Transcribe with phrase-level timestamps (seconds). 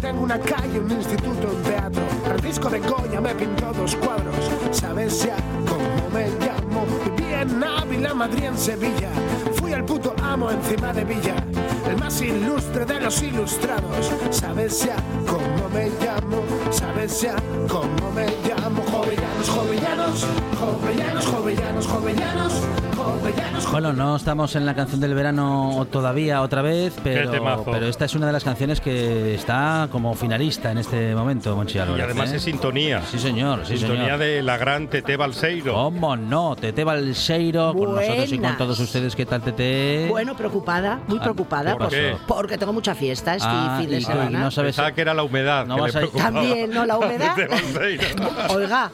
[0.00, 2.02] Tengo una calle, un instituto, un teatro.
[2.24, 4.34] Francisco de Goya me pintó dos cuadros.
[4.70, 5.36] ¿Sabes ya
[5.68, 6.86] cómo me llamo?
[7.04, 9.10] Viví en Ávila, Madrid, en Sevilla.
[9.56, 11.34] Fui el puto amo encima de Villa.
[11.86, 14.10] El más ilustre de los ilustrados.
[14.30, 16.42] ¿Sabes ya cómo me llamo?
[16.70, 17.36] ¿Sabes ya
[17.68, 18.82] cómo me llamo?
[18.90, 20.26] Jovellanos, jovellanos,
[20.58, 22.91] jovellanos, jovellanos, jovellanos.
[23.70, 28.26] Bueno, no estamos en la canción del verano todavía otra vez, pero, esta es una
[28.26, 32.36] de las canciones que está como finalista en este momento, Monchi Y además ¿eh?
[32.36, 33.00] es sintonía.
[33.10, 34.18] Sí, señor, sí, sintonía señor.
[34.18, 35.72] de la gran Tete Balseiro.
[35.72, 36.54] ¿Cómo no?
[36.56, 39.16] Tete Balseiro, con nosotros y con todos ustedes.
[39.16, 40.06] ¿Qué tal, Tete?
[40.10, 41.78] Bueno, preocupada, muy Ah, preocupada.
[41.78, 42.14] ¿por qué?
[42.26, 44.38] Porque tengo mucha fiesta este Ah, fin de y- y semana.
[44.38, 45.66] no sabes- Pensaba que era la humedad.
[45.66, 46.30] No que vas le a- preocupaba.
[46.30, 46.84] También, ¿no?
[46.84, 47.36] La humedad.
[48.50, 48.90] Oiga,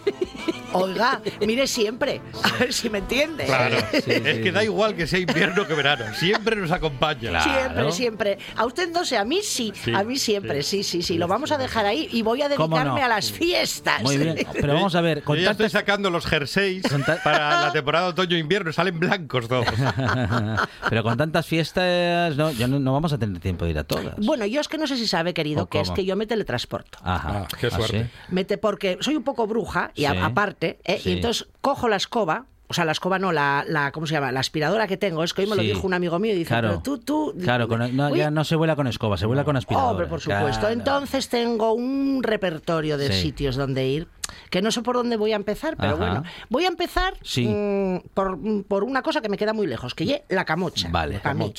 [0.73, 3.45] oiga, mire siempre, a ver si me entiende.
[3.45, 4.51] Claro, Sí, sí, es que sí.
[4.51, 7.41] da igual que sea invierno que verano, siempre nos acompaña.
[7.43, 7.93] Siempre, Claro.
[7.93, 8.39] siempre.
[8.57, 11.19] A usted no sé, a mí sí, Sí, a mí siempre, sí, sí, sí.
[11.19, 13.07] Lo vamos a dejar ahí y voy a ¿Cómo dedicarme no?
[13.07, 14.03] a las fiestas.
[14.03, 16.83] Muy bien, pero vamos a ver, Yo con ya estoy sacando los jerseys
[17.25, 19.67] para la temporada otoño-invierno, salen blancos todos.
[20.89, 23.85] pero con tantas fiestas, no, ya no, no vamos a tener tiempo de ir a
[23.85, 24.15] todas.
[24.19, 26.27] Bueno, yo es que no sé si sabe, querido, ¿O que es que yo me
[26.27, 26.99] teletransporto.
[27.03, 27.29] Ajá.
[27.45, 28.05] Ah, qué ¿Ah, suerte.
[28.05, 28.11] sí?
[28.35, 30.07] Mete porque soy un poco bruja y Sí.
[30.07, 30.99] aparte, ¿eh?
[31.03, 31.11] Sí.
[31.11, 32.47] y entonces cojo la escoba.
[32.71, 34.31] O sea, la escoba no, la, la ¿cómo se llama?
[34.31, 35.25] La aspiradora que tengo.
[35.25, 35.69] Es que hoy me lo Sí.
[35.69, 36.69] dijo un amigo mío y dice, Claro.
[36.69, 37.35] pero tú, tú...
[37.43, 39.91] Claro, con- no, ya no se vuela con escoba, se vuela con aspiradora.
[39.93, 40.61] Hombre, por supuesto.
[40.61, 40.75] Claro.
[40.75, 43.23] Entonces tengo un repertorio de Sí.
[43.23, 44.09] sitios donde ir,
[44.51, 45.99] que no sé por dónde voy a empezar, pero Ajá.
[45.99, 46.23] bueno.
[46.51, 47.47] Voy a empezar Sí.
[47.49, 50.89] mm, por, por una cosa que me queda muy lejos, que es la camocha.
[50.91, 51.21] Vale.
[51.21, 51.51] pa' mí.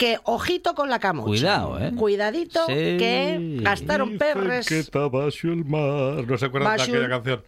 [0.00, 1.26] Que ojito con la camocha.
[1.28, 1.92] Cuidado, ¿eh?
[1.94, 2.72] Cuidadito, Sí.
[2.72, 4.66] que gastaron perres.
[4.66, 6.26] que el mar.
[6.26, 7.42] No se acuerdan de aquella canción.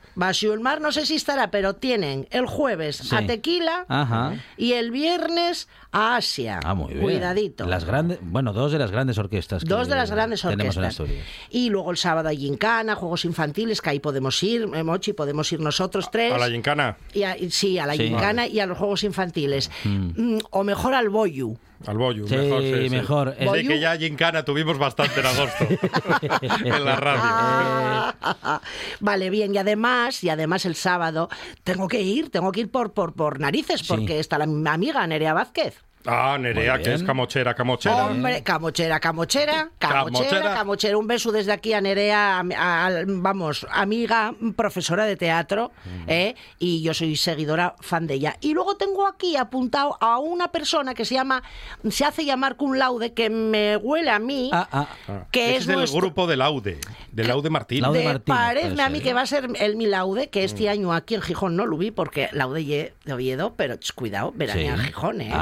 [0.60, 3.16] Mar no sé si estará, pero tienen el jueves Sí.
[3.16, 4.34] a Tequila Ajá.
[4.58, 6.60] y el viernes a Asia.
[6.62, 7.02] Ah, muy bien.
[7.02, 7.64] Cuidadito.
[7.66, 9.62] Las grandes, bueno, dos de las grandes orquestas.
[9.64, 11.00] que Dos de las grandes Tenemos en orquestas.
[11.00, 11.26] Asturias.
[11.48, 15.50] Y luego el sábado hay gincana, juegos infantiles, que ahí podemos ir, eh, Mochi, podemos
[15.52, 16.34] ir nosotros tres.
[16.34, 18.08] A la gincana, Y a- y- sí, a la Sí.
[18.08, 19.70] gincana y a los juegos infantiles.
[19.84, 21.56] Mm, o mejor al boyu.
[21.86, 22.26] Al bollo.
[22.26, 22.62] Sí, mejor.
[22.62, 22.90] Sí, sí.
[22.90, 23.34] mejor.
[23.38, 23.68] Sí, Boyu.
[23.68, 25.66] que ya gincana tuvimos bastante en agosto.
[26.64, 28.14] en la radio.
[29.00, 29.54] Vale, bien.
[29.54, 31.28] Y además, y además el sábado
[31.64, 33.86] tengo que ir, tengo que ir por, por, por narices, Sí.
[33.88, 35.82] porque está la mi amiga Nerea Vázquez.
[36.06, 38.06] Ah, Nerea, que es camochera, camochera.
[38.06, 40.54] Hombre, camochera, camochera, camochera, Camochera.
[40.54, 40.98] camochera.
[40.98, 45.70] Un beso desde aquí a Nerea, a- a- vamos, amiga, profesora de teatro,
[46.06, 46.34] ¿eh?
[46.58, 48.36] y yo soy seguidora, fan de ella.
[48.40, 51.42] Y luego tengo aquí apuntado a una persona que se llama,
[51.90, 54.86] se hace llamar cum laude, que me huele a mí, Ah, ah.
[55.08, 56.78] Ah, que es es del nuestro- grupo de Laude,
[57.12, 57.82] de Laude Martín.
[57.82, 59.14] Laude de- Martínez, parece a mí que ¿eh?
[59.14, 61.90] va a ser el mi laude, que este año aquí en Gijón no lo vi,
[61.90, 64.86] porque laude ye de Oviedo, pero ch, cuidado, veranea en Sí.
[64.86, 65.32] Gijón, ¿eh?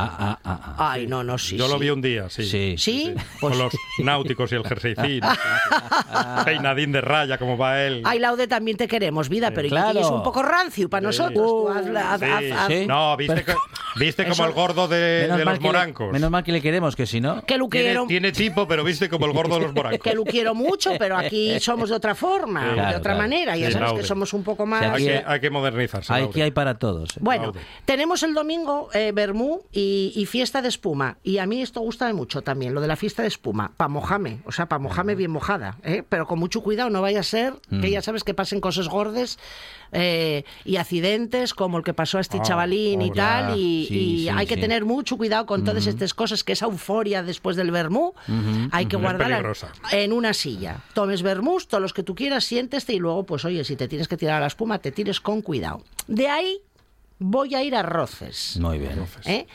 [0.51, 0.93] Ah, ah, ah, ah.
[0.93, 2.45] Ay, no, no, sí, Yo lo vi un día, sí.
[2.45, 2.75] Sí.
[2.79, 3.15] ¿Sí?
[3.41, 3.73] Con los
[4.03, 5.21] náuticos y el jerseycín.
[6.45, 8.03] Peinadín de raya, como va él.
[8.05, 10.01] Ay, Laude, también te queremos, vida, pero Claro.
[10.01, 11.35] es un poco rancio para nosotros.
[11.35, 12.25] Tú haz- haz- Sí.
[12.27, 12.87] haz- haz- Sí.
[12.87, 13.59] No, viste, Pero-
[13.97, 16.13] viste como el gordo de, los le- morancos.
[16.13, 17.43] menos mal que le queremos, que si no.
[17.45, 20.01] Que lo tiene, quiero, tiene tipo, pero viste como el gordo de los morancos.
[20.03, 22.75] que lo quiero mucho, pero aquí somos de otra forma, Sí.
[22.77, 23.19] de otra claro.
[23.19, 23.57] manera.
[23.57, 24.01] Ya sabes Laude.
[24.03, 24.83] que somos un poco más...
[24.83, 26.13] Hay aquí- que, hay que modernizarse.
[26.13, 26.43] Aquí Laude.
[26.43, 27.17] hay para todos.
[27.17, 27.21] ¿eh?
[27.21, 27.53] Bueno,
[27.85, 31.19] tenemos el domingo eh, Bermú y, y fiesta de espuma.
[31.23, 33.73] Y a mí esto gusta mucho también, lo de la fiesta de espuma.
[33.77, 35.77] Pa' mojame, o sea, pa' mojame bien mojada.
[35.85, 36.03] ¿eh?
[36.09, 37.81] Pero con mucho cuidado, no vaya a ser Mm.
[37.83, 39.39] que ya sabes que pasen cosas gordes
[39.93, 43.59] eh, y accidentes como el que pasó a este Ah, chavalín y tal.
[43.59, 46.65] Y, Sí, y sí, hay que tener mucho cuidado con todas estas cosas, que esa
[46.67, 48.15] euforia después del Bermú
[48.73, 49.53] hay que guardarla
[49.93, 50.79] en una silla.
[50.95, 54.09] Tomes vermús, todos los que tú quieras, siénteste y luego, pues oye, si te tienes
[54.09, 55.83] que tirar a la espuma, te tires con cuidado.
[56.07, 56.61] De ahí
[57.19, 58.57] voy a ir a Roces.
[58.61, 59.05] Muy bien.
[59.27, 59.47] ¿eh?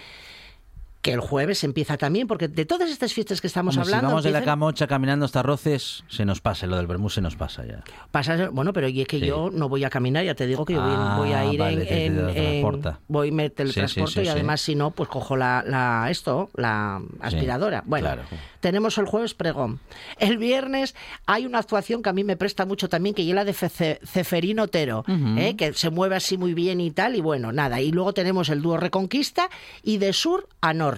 [1.06, 4.07] Que el jueves empieza también, porque de todas estas fiestas que estamos Hombre, hablando.
[4.07, 7.22] si vamos de la camocha caminando hasta Roces, se nos pasa, lo del Bermú se
[7.22, 7.84] nos pasa ya.
[8.10, 9.28] Pasa- bueno, pero y es que Sí.
[9.28, 11.60] yo no voy a caminar, ya te digo que yo voy, Ah, voy a ir
[11.60, 15.63] vale, en, en- voy me teletransporto sí, sí, y además si no, pues cojo la,
[15.68, 17.84] la- esto, la aspiradora.
[17.86, 18.24] bueno, claro.
[18.60, 19.80] tenemos el jueves pregón.
[20.18, 20.96] El viernes
[21.28, 24.00] hay una actuación que a mí me presta mucho también, que es la de Fe-
[24.04, 25.04] Ceferín Otero,
[25.38, 25.56] ¿eh?
[25.56, 27.80] que se mueve así muy bien y tal, y bueno, nada.
[27.80, 29.50] Y luego tenemos el dúo Reconquista
[29.84, 30.94] y de sur a norte.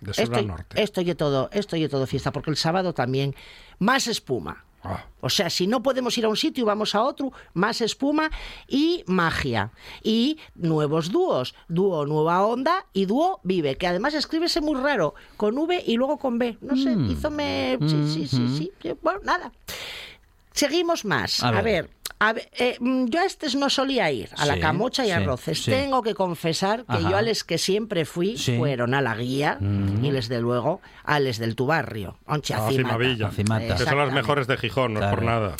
[0.00, 0.82] De sur a esto, norte.
[0.82, 3.34] esto y todo, esto y todo fiesta, porque el sábado también
[3.78, 4.64] más espuma.
[4.84, 5.04] Ah.
[5.20, 8.32] O sea, si no podemos ir a un sitio y vamos a otro, más espuma
[8.66, 9.70] y magia.
[10.02, 11.54] Y nuevos dúos.
[11.68, 16.18] Dúo Nueva Onda y dúo Vive, que además escríbese muy raro, con V y luego
[16.18, 16.58] con B.
[16.62, 17.10] No sé, Mm.
[17.12, 17.78] hízome...
[17.82, 18.72] Sí, sí, sí, sí.
[18.82, 19.52] Sí, Bueno, nada.
[20.52, 21.42] Seguimos más.
[21.44, 21.88] A A ver.
[22.30, 25.12] A eh, mm, yo a estos no solía ir, a la Sí, camocha y sí,
[25.12, 25.62] arroces.
[25.64, 25.70] sí.
[25.70, 27.10] Tengo que confesar que Ajá.
[27.10, 28.56] yo a los que siempre fui Sí.
[28.56, 32.16] fueron a la guía y desde luego a les del tu barrio.
[32.26, 33.76] Onche, A a Cimata.
[33.76, 35.56] Que son las mejores de Gijón, no es por nada.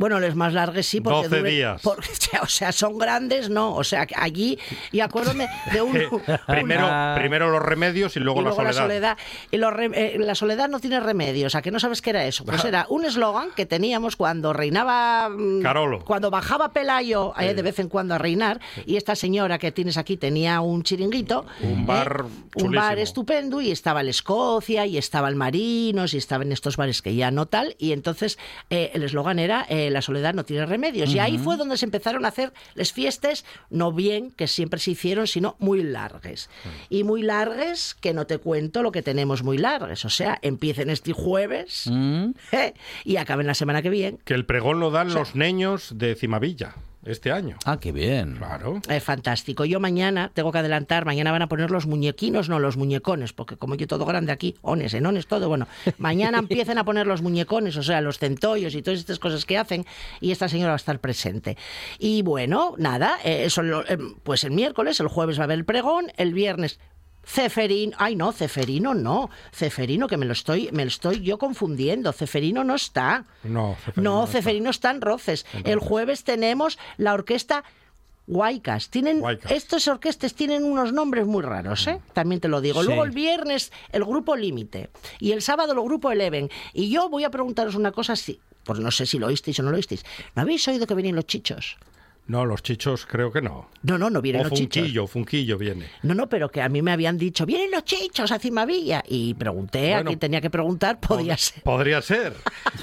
[0.00, 1.82] Bueno, les más largues sí, porque 12 duren- días.
[1.84, 2.08] porque,
[2.42, 3.74] o sea, son grandes, no.
[3.74, 4.58] O sea, allí,
[4.92, 5.94] y acuérdame de un...
[5.94, 9.18] un- Primero, primero los remedios y luego, y luego la soledad.
[9.50, 11.46] Y los re- eh, la soledad no tiene remedio.
[11.48, 12.46] O sea, que no sabes qué era eso.
[12.46, 15.28] Pues era un eslogan que teníamos cuando reinaba.
[15.28, 16.02] mm, Carolo.
[16.02, 18.58] Cuando bajaba Pelayo eh, de vez en cuando a reinar.
[18.86, 21.44] Y esta señora que tienes aquí tenía un chiringuito.
[21.60, 22.24] Un eh, bar
[22.54, 23.60] Un bar estupendo.
[23.60, 27.30] Y estaba el Escocia, y estaba el Marinos, y estaba en estos bares que ya
[27.30, 27.76] no tal.
[27.78, 28.38] Y entonces
[28.70, 31.10] eh, el eslogan era: La soledad no tiene remedios.
[31.10, 34.92] Y ahí fue donde se empezaron a hacer las fiestas, no bien que siempre se
[34.92, 36.48] hicieron, sino muy largues.
[36.88, 40.04] Y muy largues, que no te cuento lo que tenemos muy largues.
[40.04, 42.30] O sea, empiecen este jueves Mm.
[42.52, 44.18] eh, y acaben la semana que viene.
[44.24, 47.56] Que el pregón lo dan los niños de Cimavilla este año.
[47.64, 48.36] Ah, qué bien.
[48.36, 48.80] Claro.
[48.88, 49.64] Es fantástico.
[49.64, 53.56] Yo mañana, tengo que adelantar, mañana van a poner los muñequinos, no los muñecones, porque
[53.56, 55.66] como yo todo grande aquí, ones, enones, todo, bueno,
[55.98, 59.56] mañana empiecen a poner los muñecones, o sea, los centollos y todas estas cosas que
[59.58, 59.86] hacen,
[60.20, 61.56] y esta señora va a estar presente.
[61.98, 65.58] Y bueno, nada, eh, eso lo- eh, pues el miércoles, el jueves va a haber
[65.58, 66.78] el pregón, el viernes
[67.24, 72.12] Ceferino, ay no, Ceferino no, Ceferino que me lo estoy, me lo estoy yo confundiendo,
[72.12, 73.26] Ceferino no está.
[73.44, 74.32] No, Ceferino No, no está.
[74.32, 75.46] Ceferino está en Roces.
[75.64, 77.64] El jueves tenemos la orquesta
[78.26, 78.90] Huaycas.
[78.90, 79.50] Tienen, Huaycas.
[79.50, 82.00] Estas orquestas tienen unos nombres muy raros, ¿eh?
[82.12, 82.80] También te lo digo.
[82.80, 82.86] Sí.
[82.86, 86.48] Luego el viernes el grupo Límite y el sábado el grupo Eleven.
[86.72, 89.62] Y yo voy a preguntaros una cosa, sí, pues no sé si lo oísteis o
[89.62, 90.04] no lo oísteis.
[90.34, 91.76] ¿No habéis oído que vienen los chichos?
[92.30, 93.68] No, los chichos creo que no.
[93.82, 94.82] No, no, no vienen O los chichos.
[94.82, 95.86] Funquillo, Funquillo viene.
[96.02, 99.02] No, no, pero que a mí me habían dicho, vienen los chichos a Cimavilla.
[99.08, 100.10] Y pregunté a Bueno.
[100.10, 101.64] quien tenía que preguntar, podía ser.
[101.64, 102.34] Podría ser.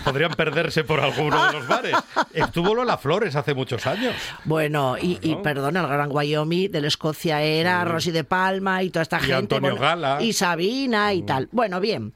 [0.03, 1.95] Podrían perderse por alguno de los bares.
[2.33, 4.13] Estuvo Lola Flores hace muchos años.
[4.43, 8.89] Bueno, y, y perdona, el Gran Wyoming de la Escocia era Rosy de Palma y
[8.89, 9.33] toda esta Y gente.
[9.35, 10.21] Antonio bueno, Gala.
[10.21, 11.47] Y Sabina y tal.
[11.53, 12.13] Bueno, bien.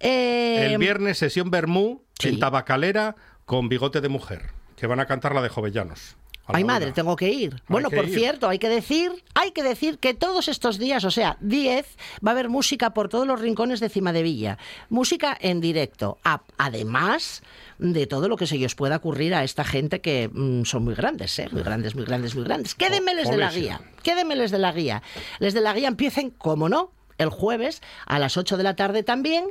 [0.00, 2.30] Eh, El viernes sesión Bermú sí.
[2.30, 3.14] en Tabacalera
[3.44, 4.46] con Bigote de Mujer,
[4.76, 6.16] que van a cantar la de Jovellanos.
[6.52, 7.62] Ay, madre, tengo que ir.
[7.68, 8.14] Bueno, que por ir.
[8.14, 11.86] cierto, hay que decir, hay que decir que todos estos días, o sea, 10,
[12.24, 14.58] va a haber música por todos los rincones de Cima de Villa.
[14.88, 16.18] Música en directo.
[16.58, 17.42] Además
[17.78, 20.94] de todo lo que se os pueda ocurrir a esta gente que mm, son muy
[20.94, 21.48] grandes, ¿eh?
[21.50, 22.74] Muy grandes, muy grandes, muy grandes.
[22.74, 23.80] Quédenmeles de la guía.
[24.02, 25.02] Quédenmeles de la guía.
[25.38, 26.92] Les de la guía empiecen, como no,
[27.22, 29.46] el jueves a las 8 de la tarde también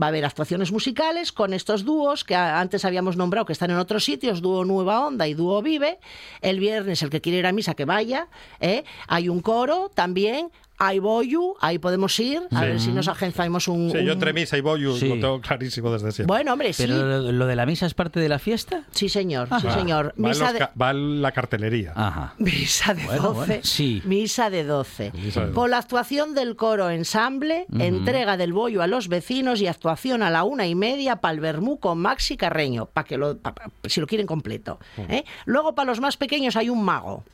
[0.00, 3.78] va a haber actuaciones musicales con estos dúos que antes habíamos nombrado que están en
[3.78, 5.98] otros sitios, dúo Nueva Onda y dúo Vive.
[6.40, 8.28] El viernes el que quiere ir a misa que vaya.
[8.60, 8.84] ¿eh?
[9.08, 10.50] Hay un coro también.
[10.78, 13.90] Hay Boyu, ahí podemos ir, a ver si nos agenciamos un...
[13.90, 15.08] Sí, yo entre misa y Boyu Sí.
[15.08, 16.26] lo tengo clarísimo desde siempre.
[16.34, 16.82] Bueno, hombre, sí.
[16.84, 18.82] Pero lo, lo de la misa es parte de la fiesta.
[18.90, 20.06] Sí, señor, sí, Va- señor.
[20.08, 20.58] va, en Misa los de...
[20.58, 21.92] ca- va en la cartelería.
[21.96, 22.34] Ajá.
[22.38, 23.34] Misa de Bueno, 12.
[23.46, 24.02] bueno, sí.
[24.04, 25.12] Misa de 12.
[25.14, 29.66] Misa de Con la actuación del coro ensamble, entrega del bollo a los vecinos y
[29.68, 33.38] actuación a la una y media para el Bermú con Maxi Carreño, para que lo,
[33.38, 34.78] pa- pa- si lo quieren completo.
[35.08, 35.24] ¿eh?
[35.46, 37.24] Luego para los más pequeños hay un mago.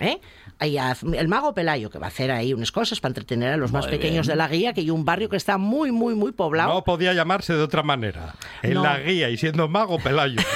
[0.00, 0.20] ¿Eh?
[0.58, 3.72] Hay el mago Pelayo, que va a hacer ahí unas cosas para entretener a los
[3.72, 4.34] más pequeños bien.
[4.34, 6.74] de la guía, que hay un barrio que está muy, muy, muy poblado.
[6.74, 8.34] No podía llamarse de otra manera.
[8.62, 8.82] En No.
[8.82, 10.40] la guía y siendo mago Pelayo.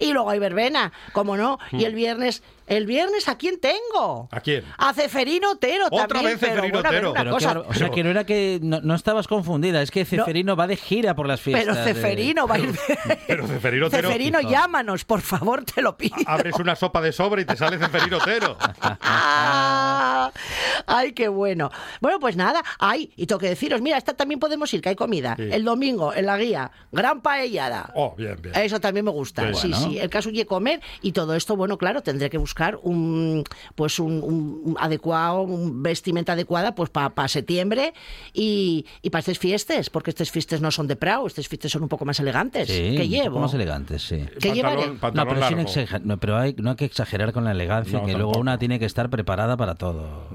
[0.00, 1.58] Y luego hay verbena, como no.
[1.72, 4.28] Y el viernes, el viernes, ¿a quién tengo?
[4.30, 4.64] ¿A quién?
[4.78, 6.24] A Ceferino Otero Otra también.
[6.24, 7.22] vez Ceferino pero, bueno, ver, Otero.
[7.22, 10.56] una cosa, o sea, que no era que no, no estabas confundida, es que Ceferino
[10.56, 11.64] va de gira por las fiestas.
[11.76, 15.82] Pero de- Ceferino va a ir de- Pero Ceferino Otero- Ceferino, llámanos, por favor, te
[15.82, 16.14] lo pido.
[16.26, 18.56] Abres una sopa de sobra y te sale Ceferino Otero.
[18.80, 20.32] Ah,
[20.86, 21.70] Ay, qué bueno.
[22.00, 24.96] Bueno, pues nada, ay, y tengo que deciros, mira, esta también podemos ir, que hay
[24.96, 25.34] comida.
[25.36, 25.48] Sí.
[25.52, 27.90] El domingo, en la guía, gran paellada.
[27.94, 28.54] Oh, bien, bien.
[28.56, 29.52] Eso también me gusta.
[29.54, 29.60] Sí.
[29.64, 29.86] Sí, Bueno.
[29.90, 29.98] sí.
[29.98, 33.44] El caso es comer y todo esto, bueno, claro, tendré que buscar un
[33.74, 37.92] pues un, un- adecuado, un vestimenta adecuada pues para septiembre
[38.32, 41.82] y, y para estas fiestas, porque estas fiestas no son de prao, estas fiestas son
[41.82, 42.68] un poco más elegantes.
[42.68, 43.24] Sí, ¿Qué un llevo?
[43.30, 44.24] poco más elegantes, sí.
[44.40, 45.70] ¿Qué pantalón, No, pero, sin largo.
[45.70, 48.58] exager- no, pero hay, no hay que exagerar con la elegancia, No, que luego una
[48.58, 50.28] tiene que estar preparada para todo.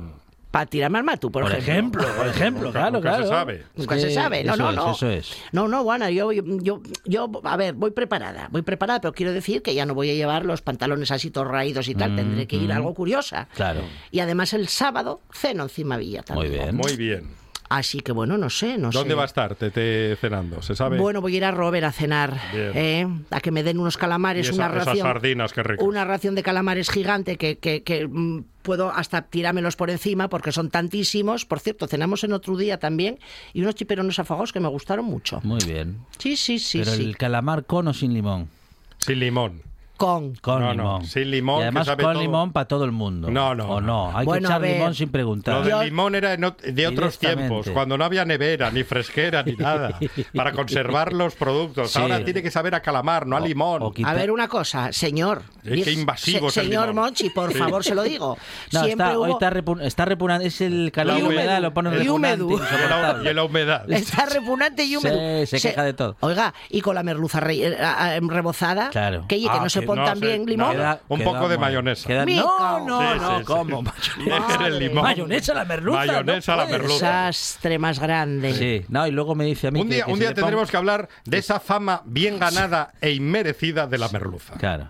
[0.51, 3.29] Para tirarme al matu, por, Por ejemplo, por ejemplo, Nunca- claro, nunca se claro.
[3.29, 3.53] sabe.
[3.55, 4.91] Es Nunca se sabe, no, eso no, es, no.
[4.93, 5.37] Eso es.
[5.51, 9.61] No, no, Juana, yo, yo, yo, a ver, voy preparada, voy preparada, pero quiero decir
[9.61, 12.55] que ya no voy a llevar los pantalones así todos raídos y tal, tendré que
[12.55, 13.47] ir algo curiosa.
[13.51, 13.81] Mm, Claro.
[14.09, 16.49] Y además el sábado ceno encima Villa también.
[16.49, 16.75] Muy bien.
[16.75, 17.39] Muy bien.
[17.69, 18.97] Así que bueno, no sé, no sé.
[18.97, 20.61] ¿Dónde va a estar Tete cenando?
[20.63, 20.97] ¿Se sabe?
[20.97, 22.35] Bueno, voy a ir a Robert a cenar.
[22.53, 23.07] ¿eh?
[23.29, 26.33] a que me den unos Y calamares, esa- una esas ración, sardinas, qué una ración
[26.33, 31.45] de calamares gigante que, que- que, mm, puedo hasta tirármelos por encima porque son tantísimos.
[31.45, 33.19] Por cierto, cenamos en otro día también
[33.53, 35.39] y unos chiperones afagosos que me gustaron mucho.
[35.43, 35.99] Muy bien.
[36.17, 37.03] Sí, sí, sí, Pero sí.
[37.03, 38.49] el calamar con o sin limón.
[38.97, 39.61] Sin limón.
[39.99, 40.33] Con.
[40.35, 41.05] Con No, no, limón.
[41.05, 42.21] sin limón, Y que además sabe con todo.
[42.23, 43.29] limón para todo el mundo.
[43.29, 44.09] No, no, O no.
[44.11, 44.17] no.
[44.17, 44.73] Hay Bueno, que echar ver.
[44.77, 45.55] limón sin preguntar.
[45.65, 49.99] Lo del limón era de otros tiempos, cuando no había nevera, ni fresquera, ni nada,
[50.33, 51.91] para conservar los productos.
[51.91, 51.99] Sí.
[51.99, 53.83] Ahora tiene que saber a calamar, no a limón.
[53.83, 55.41] o A ver, una cosa, señor.
[55.65, 57.05] Eh, qué invasivo es el Señor limón.
[57.05, 57.59] Monchi, por Sí.
[57.59, 58.37] favor, se lo digo.
[58.71, 60.47] No, Siempre está, hoy está, repu- está repugnante.
[60.47, 62.55] Es el calor La y humedad, lo pone Y repugnante, húmedo.
[62.55, 63.31] y, la, insoportable.
[63.31, 63.91] y la humedad.
[63.99, 65.45] Está repugnante y húmedo.
[65.45, 66.15] Sí, se queja de todo.
[66.21, 69.25] Oiga, y con la merluza re- eh, eh, rebozada, Claro.
[69.27, 70.71] que, que Ah, no se pone no bien no, limón.
[70.71, 72.07] Queda- Un poco de mayonesa.
[72.07, 73.83] queda- no, no, Sí, no, sí, ¿cómo?
[74.01, 74.11] sí.
[74.29, 75.03] Es el limón.
[75.03, 75.97] Mayonesa a la merluza.
[75.99, 77.25] Mayonesa no la merluza.
[77.27, 78.53] Desastre más grande.
[78.53, 80.69] Sí, no, y luego me dice a mí Un que- día, que un día tendremos
[80.71, 84.53] que hablar de esa fama bien ganada e inmerecida de la merluza.
[84.55, 84.89] Claro.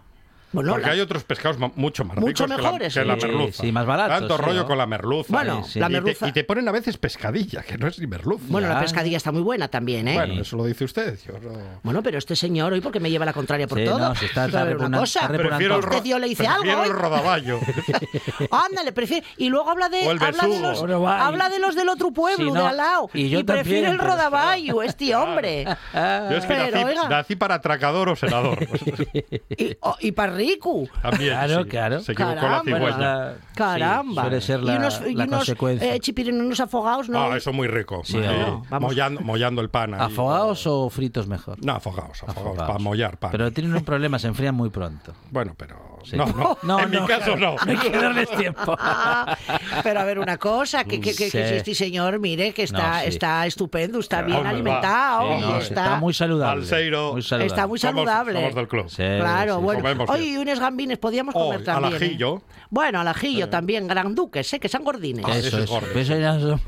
[0.51, 3.15] Bueno, Porque la- hay otros pescados mucho más Mucho ricos que la- mejores, que la,
[3.20, 3.25] sí.
[3.27, 3.62] merluza.
[3.63, 4.65] Sí, más baratos, Tanto sí, rollo ¿no?
[4.68, 5.27] con la merluza.
[5.34, 5.79] Bueno, Sí, sí.
[5.79, 6.27] la Y te- merluza.
[6.27, 8.44] Y te, ponen a veces pescadilla, que no es ni merluza.
[8.48, 8.79] Bueno, la Ya.
[8.82, 10.15] pescadilla está muy buena también, ¿eh?
[10.15, 11.20] Bueno, eso lo dice usted.
[11.27, 14.00] Yo no- Bueno, pero este señor hoy porque me lleva la contraria por Sí, todo.
[14.00, 15.20] no, si está- está una cosa.
[15.22, 15.27] está.
[15.34, 16.98] Prefiero el, Este ro- tío le dice prefiero algo el hoy.
[16.98, 17.60] rodaballo.
[18.51, 18.94] Ándale.
[19.38, 22.12] Y luego habla de, habla de, los, Bueno, va, y- habla de los del otro
[22.12, 23.10] pueblo, Sí, de no, al lado.
[23.13, 25.65] y yo prefiere el rodaballo, este hombre.
[25.94, 28.58] Yo es que nací, para atracador o senador.
[29.58, 30.84] y, y para rico.
[31.01, 31.69] También, Claro, sí.
[31.69, 32.00] claro.
[32.01, 32.72] Se equivocó Caramba.
[32.72, 33.34] la cigüeña.
[33.55, 34.22] Caramba.
[34.24, 35.96] sí, suele ser la, y unos, y la unos consecuencia.
[35.96, 37.19] eh, chipirines, unos afogados, ¿no?
[37.31, 38.01] Ah, eso muy rico.
[38.03, 38.19] Sí, Sí.
[38.19, 38.89] no, vamos.
[38.91, 39.93] Mollando, mollando el pan.
[39.93, 40.01] ahí.
[40.01, 41.63] ¿Afogados o fritos mejor?
[41.63, 42.67] No, afogados, afogados, Afogados.
[42.67, 43.31] para mollar pan.
[43.31, 45.13] Pero tienen un problema, se enfrían muy pronto.
[45.31, 45.88] Bueno, pero...
[46.03, 46.15] Sí.
[46.15, 47.56] No, no, No, en no, mi caso no.
[47.65, 48.77] No hay que darles tiempo.
[49.84, 51.50] Pero a ver una cosa, que, que, que- que Sí.
[51.50, 53.06] si este señor, mire, que está, No, sí.
[53.10, 56.62] está estupendo, está bien Hombre, alimentado, Sí, está, está muy saludable.
[56.62, 57.12] Balseiro.
[57.13, 57.48] Muy saludable.
[57.48, 58.34] está muy Somos- saludable.
[58.39, 58.89] Somos del club.
[58.89, 59.82] Sí, Claro, sí, bueno.
[59.82, 60.34] comemos Oye, bien.
[60.34, 61.94] y unos gambines podíamos Oh, comer al también.
[61.94, 61.96] ¿eh?
[61.98, 62.41] ajillo.
[62.70, 64.60] Bueno, al ajillo también, granduques, ¿eh?
[64.60, 65.25] que son gordines.
[65.27, 66.60] Ah, Eso eso ya son, eso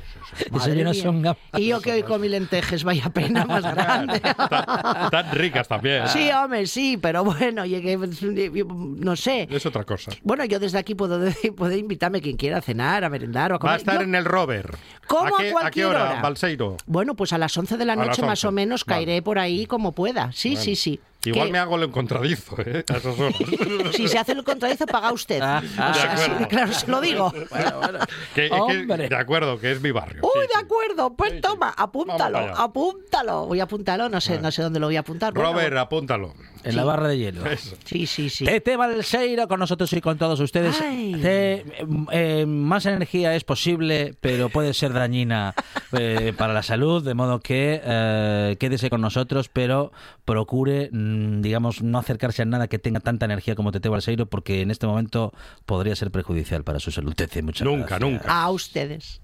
[0.52, 1.44] Madre ya no son gambas.
[1.58, 4.20] Y yo que hoy con mi lentejes, vaya pena más grande.
[4.20, 6.08] Tan, tan ricas también.
[6.08, 9.48] Sí, hombre, sí, pero bueno, llegué, no sé.
[9.52, 10.12] Es otra cosa.
[10.24, 11.20] Bueno, yo desde aquí puedo
[11.56, 13.74] puede invitarme quien quiera a cenar, a merendar o a Va comer.
[13.74, 14.76] a estar Yo- en el Rover.
[15.08, 16.22] ¿Cómo ¿A a qué, cualquier ¿A qué hora, hora?
[16.22, 16.78] Balseiro?
[16.86, 18.48] Bueno, pues a las 11 de la A noche más 11.
[18.48, 19.06] o menos Vale.
[19.06, 20.32] caeré por ahí como pueda.
[20.32, 21.00] Sí, sí, sí.
[21.24, 22.84] Igual Que- me hago el encontradizo, ¿eh?
[22.92, 23.36] A esas horas.
[23.96, 25.40] Si se hace el contradizo, paga usted.
[25.42, 26.48] Ah, ah, O sea, de sí, acuerdo.
[26.48, 27.32] claro, se lo digo.
[28.36, 29.08] Que- Hombre.
[29.10, 30.22] de acuerdo, que es mi barrio.
[30.24, 30.60] Uy, sí, de sí.
[30.66, 33.46] acuerdo, pues Sí, toma, apúntalo, apúntalo.
[33.46, 35.34] Voy a apuntarlo, no sé, no sé dónde lo voy a apuntar.
[35.34, 36.34] Bueno, Robert, apúntalo.
[36.64, 37.46] En la barra de hielo.
[37.46, 37.76] Eso.
[37.86, 38.46] Sí, sí, sí.
[38.46, 40.80] Tete Balseiro con nosotros y con todos ustedes.
[40.82, 41.16] Ay.
[41.22, 41.66] Te-
[42.12, 45.54] eh, más energía es posible, pero puede ser dañina
[45.92, 49.92] eh, para la salud, de modo que eh, quédese con nosotros, pero
[50.26, 54.62] procure, mm, digamos, no acercarse a nada que tenga tanta energía como Tete Balseiro, porque
[54.62, 55.34] en este momento
[55.66, 57.14] podría ser perjudicial para su salud.
[57.16, 58.02] Tete, muchas Nunca, gracias.
[58.12, 58.42] nunca.
[58.44, 59.22] A ustedes.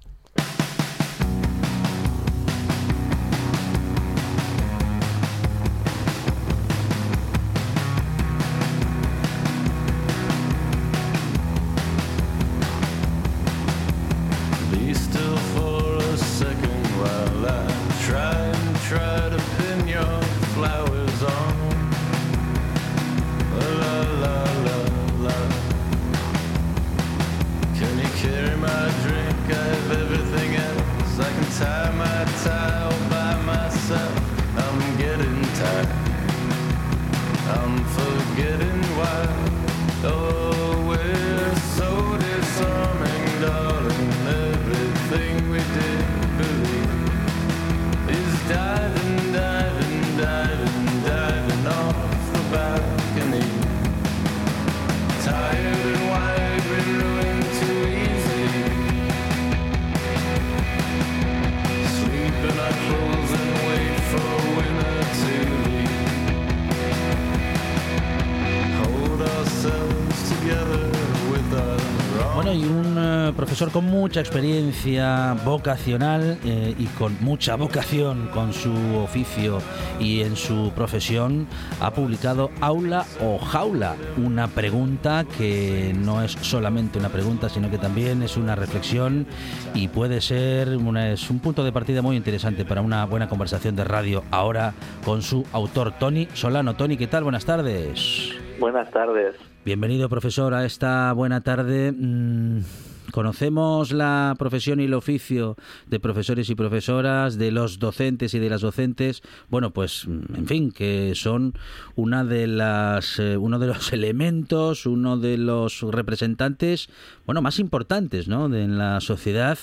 [73.78, 79.60] Con mucha experiencia vocacional eh, y con mucha vocación con su oficio
[80.00, 81.46] y en su profesión,
[81.80, 87.78] ha publicado Aula o Jaula, una pregunta que no es solamente una pregunta, sino que
[87.78, 89.28] también es una reflexión
[89.76, 93.76] y puede ser una- es un punto de partida muy interesante para una buena conversación
[93.76, 94.74] de radio ahora
[95.06, 96.76] con su autor Tony Solano.
[96.76, 97.22] Tony, ¿qué tal?
[97.26, 98.32] Buenas tardes.
[98.60, 99.36] Buenas tardes.
[99.64, 101.92] Bienvenido, profesor, a esta buena tarde.
[101.92, 102.62] Mm,
[103.12, 105.56] Conocemos la profesión y el oficio
[105.88, 109.22] de profesores y profesoras, de los docentes y de las docentes.
[109.50, 111.54] Bueno, pues, en fin, que son
[111.96, 116.90] una de las, eh, uno de los elementos, uno de los representantes,
[117.26, 118.50] bueno, más importantes, ¿no?
[118.50, 119.58] De la sociedad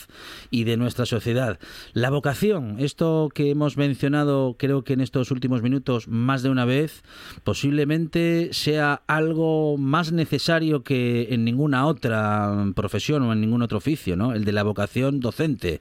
[0.50, 1.58] y de nuestra sociedad.
[1.92, 6.64] La vocación, esto que hemos mencionado, creo que en estos últimos minutos más de una
[6.64, 7.02] vez,
[7.44, 14.16] posiblemente sea algo más necesario que en ninguna otra profesión o en ningún otro oficio,
[14.16, 14.32] ¿no?
[14.32, 15.80] El de la vocación docente.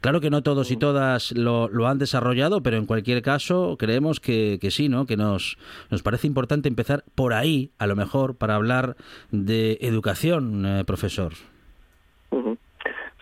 [0.00, 4.18] Claro que no todos y todas lo, lo han desarrollado, pero en cualquier caso creemos
[4.20, 5.04] que, que sí, ¿no?
[5.04, 5.58] Que nos,
[5.90, 8.96] nos parece importante empezar por ahí, a lo mejor, para hablar
[9.30, 11.32] de educación, eh, profesor.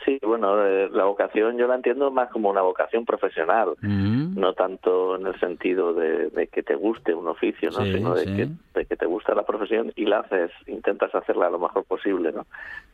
[0.05, 4.39] Sí, bueno, eh, la vocación yo la entiendo más como una vocación profesional, Mm.
[4.41, 7.85] no tanto en el sentido de, de que te guste un oficio, ¿no?
[7.85, 8.37] Sí, sino de, sí.
[8.37, 12.33] que, de que te gusta la profesión y la haces, intentas hacerla lo mejor posible,
[12.33, 12.47] ¿no?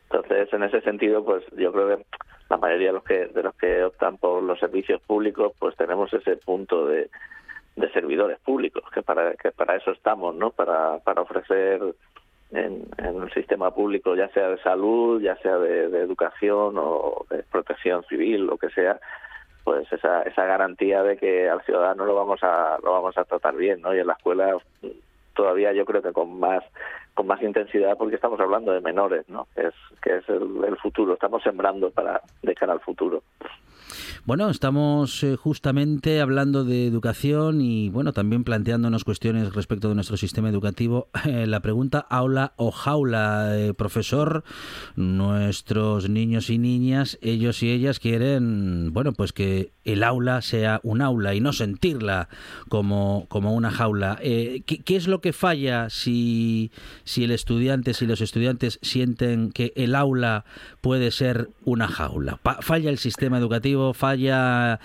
[0.09, 2.05] Entonces, en ese sentido, pues yo creo que
[2.49, 6.13] la mayoría de los que de los que optan por los servicios públicos, pues tenemos
[6.13, 7.09] ese punto de,
[7.93, 10.51] servidores públicos, que para que para eso estamos, ¿no?
[10.51, 11.81] Para para ofrecer
[12.51, 17.25] en, en el sistema público, ya sea de salud, ya sea de, de educación o
[17.29, 18.99] de protección civil, lo que sea,
[19.63, 23.55] pues esa, esa garantía de que al ciudadano lo vamos a lo vamos a tratar
[23.55, 23.95] bien, ¿no?
[23.95, 24.57] Y en la escuela
[25.35, 26.63] todavía yo creo que con más
[27.25, 29.47] más intensidad porque estamos hablando de menores, ¿no?
[29.55, 33.23] Que es que es el, el futuro, estamos sembrando para de cara al futuro.
[34.25, 40.17] Bueno, estamos eh, justamente hablando de educación y bueno, también planteándonos cuestiones respecto de nuestro
[40.17, 41.09] sistema educativo.
[41.25, 44.43] Eh, la pregunta aula o jaula, eh, profesor,
[44.95, 51.01] nuestros niños y niñas, ellos y ellas quieren, bueno, pues que el aula sea un
[51.01, 52.27] aula y no sentirla
[52.69, 54.17] como, como una jaula.
[54.21, 56.71] Eh, ¿qué, qué es lo que falla si,
[57.03, 60.43] si el estudiante, si los estudiantes sienten que el aula
[60.81, 62.37] puede ser una jaula?
[62.41, 63.93] Pa- ¿Falla el sistema educativo?
[63.93, 64.79] ¿Falla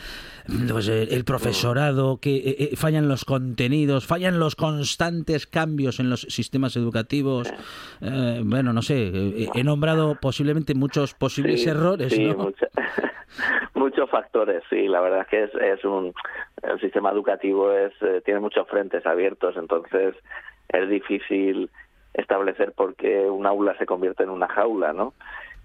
[0.71, 2.19] pues, eh, el profesorado?
[2.19, 4.07] que eh, eh, ¿Fallan los contenidos?
[4.07, 7.49] ¿Fallan los constantes cambios en los sistemas educativos?
[8.01, 12.37] Eh, bueno, no sé, he nombrado posiblemente muchos posibles Sí, errores, sí, ¿no?
[12.37, 12.67] mucha-
[13.81, 16.13] muchos factores, sí, la verdad es que es, es un
[16.63, 20.15] el sistema educativo es eh, tiene muchos frentes abiertos, entonces
[20.69, 21.71] es difícil
[22.13, 25.15] establecer por qué un aula se convierte en una jaula, ¿no?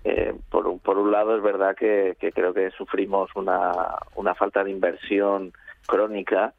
[0.05, 3.71] Eh, por, por un lado es verdad que, que creo que sufrimos una,
[4.15, 5.51] una falta de inversión
[5.85, 6.53] crónica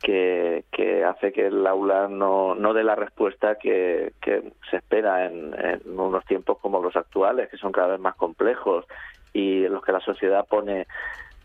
[0.00, 5.26] que, que hace que el aula no, no dé la respuesta que, que se espera
[5.26, 8.84] en, en unos tiempos como los actuales, que son cada vez más complejos
[9.34, 10.86] y en los que la sociedad pone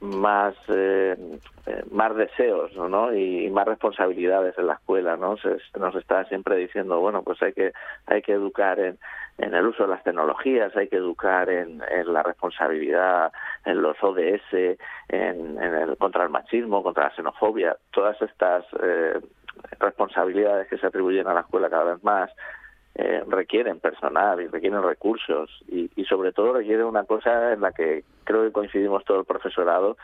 [0.02, 1.18] más eh,
[1.66, 3.14] eh, más deseos ¿no?
[3.14, 7.42] y, y más responsabilidades en la escuela no se, nos está siempre diciendo bueno pues
[7.42, 7.74] hay que
[8.06, 8.98] hay que educar en,
[9.40, 13.34] en el uso de las tecnologías hay que educar en, en la responsabilidad
[13.66, 14.78] en los ODS en,
[15.10, 19.20] en el contra el machismo contra la xenofobia todas estas eh,
[19.80, 22.32] responsabilidades que se atribuyen a la escuela cada vez más
[23.02, 27.72] eh, requieren personal y requieren recursos y, y sobre todo requieren una cosa en la
[27.72, 29.96] que creo que coincidimos todo el profesorado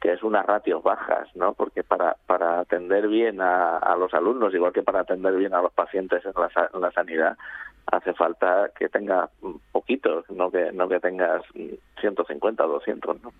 [0.00, 1.52] que es unas ratios bajas, ¿no?
[1.52, 5.62] Porque para, para atender bien a, a los alumnos, igual que para atender bien a
[5.62, 7.36] los pacientes en la, en la sanidad,
[7.90, 9.30] hace falta que tengas
[9.72, 13.32] poquitos, no que no que tengas mm, 150 o 200, ¿no?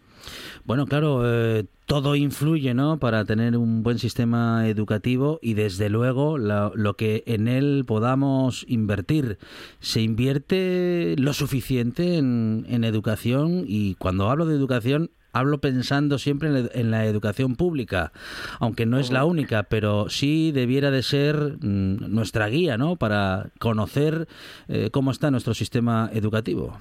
[0.64, 2.98] Bueno, claro, eh, todo influye, ¿no?
[2.98, 9.38] Para tener un buen sistema educativo y desde luego lo que en él podamos invertir.
[9.80, 16.48] Se invierte lo suficiente en, en educación y cuando hablo de educación hablo pensando siempre
[16.48, 18.12] en la, en la educación pública,
[18.60, 22.96] aunque no es la única, pero sí debiera de ser mm, nuestra guía, ¿no?
[22.96, 24.26] Para conocer
[24.68, 26.78] eh, cómo está nuestro sistema educativo.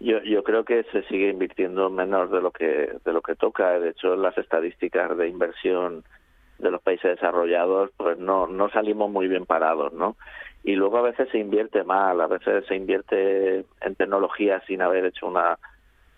[0.00, 3.80] Yo, yo creo que se sigue invirtiendo menos de lo que de lo que toca.
[3.80, 6.04] De hecho, las estadísticas de inversión
[6.58, 10.16] de los países desarrollados, pues no no salimos muy bien parados, ¿no?
[10.62, 15.06] Y luego a veces se invierte mal, a veces se invierte en tecnología sin haber
[15.06, 15.58] hecho una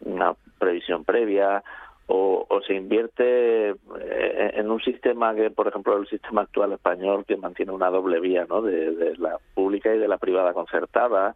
[0.01, 1.65] una previsión previa
[2.07, 7.25] o, o se invierte eh, en un sistema que, por ejemplo, el sistema actual español
[7.27, 8.63] que mantiene una doble vía, ¿no?
[8.63, 11.35] De, la pública y de la privada concertada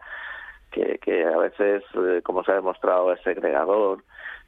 [0.72, 4.02] que, que a veces, eh, como se ha demostrado, es segregador.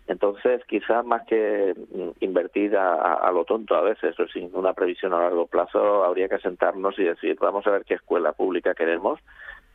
[0.09, 1.75] Entonces, quizás más que
[2.21, 6.05] invertir a, a- a lo tonto a veces o sin una previsión a largo plazo,
[6.05, 9.19] habría que sentarnos y decir, vamos a ver qué escuela pública queremos,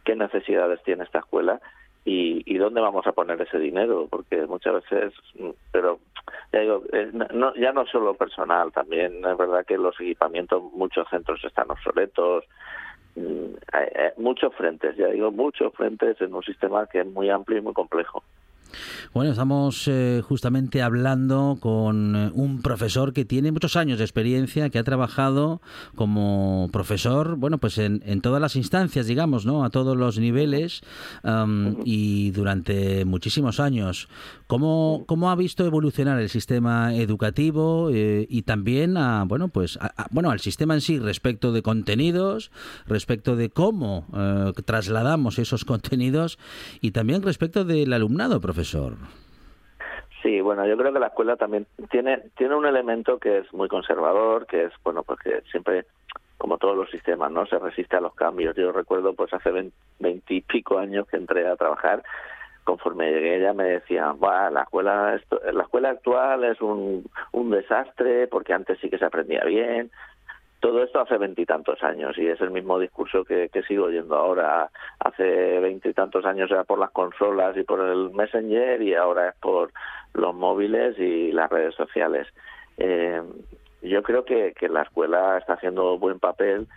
[0.05, 1.59] qué necesidades tiene esta escuela
[2.05, 5.99] y, y dónde vamos a poner ese dinero, porque muchas veces, mm, pero
[6.51, 11.07] ya digo, eh, no, ya no solo personal, también es verdad que los equipamientos, muchos
[11.09, 12.43] centros están obsoletos,
[13.15, 17.29] mm, hay- hay muchos frentes, ya digo, muchos frentes en un sistema que es muy
[17.29, 18.23] amplio y muy complejo.
[19.13, 24.69] Bueno, estamos eh, justamente hablando con eh, un profesor que tiene muchos años de experiencia,
[24.69, 25.61] que ha trabajado
[25.95, 29.63] como profesor, bueno, pues en, en todas las instancias, digamos, ¿no?
[29.63, 30.81] A todos los niveles
[31.85, 34.07] y durante muchísimos años.
[34.47, 40.07] ¿Cómo, cómo ha visto evolucionar el sistema educativo eh, y también a, bueno, pues, a-
[40.11, 42.51] bueno, al sistema en sí respecto de contenidos,
[42.85, 46.37] respecto de cómo eh, trasladamos esos contenidos
[46.81, 48.60] y también respecto del alumnado, profesor?
[50.21, 53.67] Sí, bueno, yo creo que la escuela también tiene tiene un elemento que es muy
[53.67, 55.85] conservador, que es bueno, pues que siempre
[56.37, 57.45] como todos los sistemas, ¿no?
[57.47, 58.55] Se resiste a los cambios.
[58.55, 62.03] Yo recuerdo pues hace vein- veintipico años que entré a trabajar
[62.63, 65.19] conforme llegué ya me decían, "Buah, la escuela
[65.51, 69.89] la escuela actual es un, un desastre porque antes sí que se aprendía bien."
[70.61, 74.69] Todo esto hace veintitantos años y es el mismo discurso que, sigo oyendo ahora.
[74.99, 79.71] Hace veintitantos años era por las consolas y por el Messenger y ahora es por
[80.13, 82.27] los móviles y las redes sociales.
[82.77, 83.23] Eh,
[83.81, 86.67] yo creo que, que la escuela está haciendo buen papel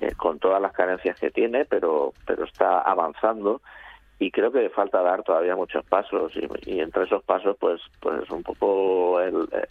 [0.00, 3.60] eh, con todas las carencias que tiene, pero, pero está avanzando
[4.18, 8.28] y creo que falta dar todavía muchos pasos y, y entre esos pasos pues pues
[8.30, 9.68] un poco el, eh,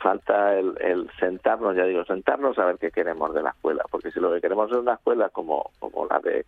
[0.00, 4.10] falta el, el sentarnos ya digo sentarnos a ver qué queremos de la escuela porque
[4.10, 6.46] si lo que queremos es una escuela como como la de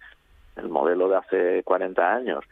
[0.56, 2.44] el modelo de hace 40 años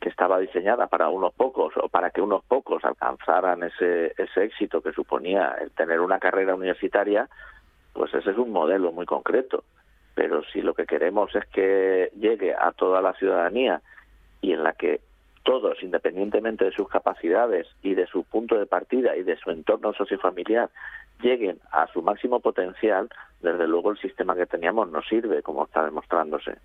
[0.00, 4.80] que estaba diseñada para unos pocos o para que unos pocos alcanzaran ese ese éxito
[4.80, 7.28] que suponía el tener una carrera universitaria
[7.96, 9.64] pues ese es un modelo muy concreto.
[10.14, 13.80] Pero si lo que queremos es que llegue a toda la ciudadanía
[14.40, 15.00] y en la que
[15.46, 19.92] todos, independientemente de sus capacidades y de su punto de partida y de su entorno
[19.92, 20.70] sociofamiliar,
[21.22, 23.08] lleguen a su máximo potencial,
[23.40, 26.58] desde luego el sistema que teníamos no sirve, como está demostrándose.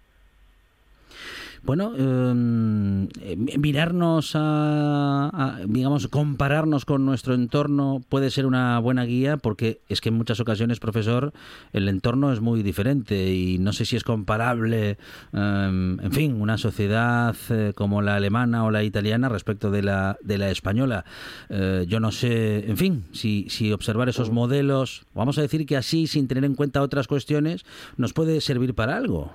[1.64, 9.04] Bueno, eh, eh, mirarnos a, a, digamos, compararnos con nuestro entorno puede ser una buena
[9.06, 11.34] guía porque es que en muchas ocasiones, profesor,
[11.72, 14.98] el entorno es muy diferente y no sé si es comparable,
[15.34, 20.18] eh, en fin, una sociedad eh, como la alemana o la italiana respecto de la,
[20.24, 21.06] de la española.
[21.50, 25.78] Eh, yo no sé, en fin, si, si observar esos modelos, vamos a decir que
[25.78, 27.66] así, sin tener en cuenta otras cuestiones,
[27.98, 29.32] nos puede servir para algo.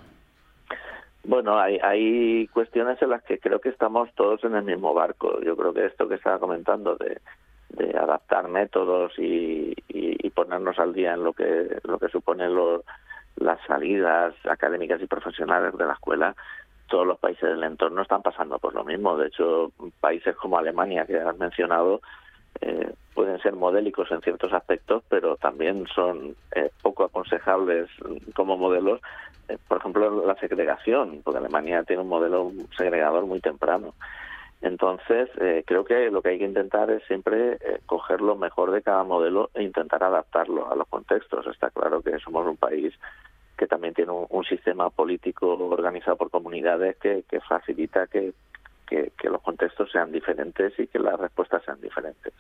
[1.29, 5.41] Bueno, hay, hay cuestiones en las que creo que estamos todos en el mismo barco.
[5.41, 7.21] Yo creo que esto que estaba comentando de,
[7.99, 9.75] adaptar métodos y,
[10.35, 12.55] ponernos al día en lo que lo que suponen
[13.37, 16.37] las salidas académicas y profesionales de la escuela,
[16.89, 19.17] todos los países del entorno están pasando por lo mismo.
[19.17, 22.03] De hecho, países como Alemania, que has mencionado,
[22.61, 27.89] eh, pueden ser modélicos en ciertos aspectos, pero también son eh, poco aconsejables
[28.35, 29.01] como modelos.
[29.49, 33.95] Eh, por ejemplo, la segregación, porque Alemania tiene un modelo segregador muy temprano.
[34.63, 38.71] Entonces, eh, creo que lo que hay que intentar es siempre eh, coger lo mejor
[38.73, 41.47] de cada modelo e intentar adaptarlo a los contextos.
[41.47, 42.95] Está claro que somos un país
[43.57, 48.33] que también tiene un, un sistema político organizado por comunidades que, que facilita que,
[48.87, 52.33] que, que los contextos sean diferentes y que las respuestas sean diferentes.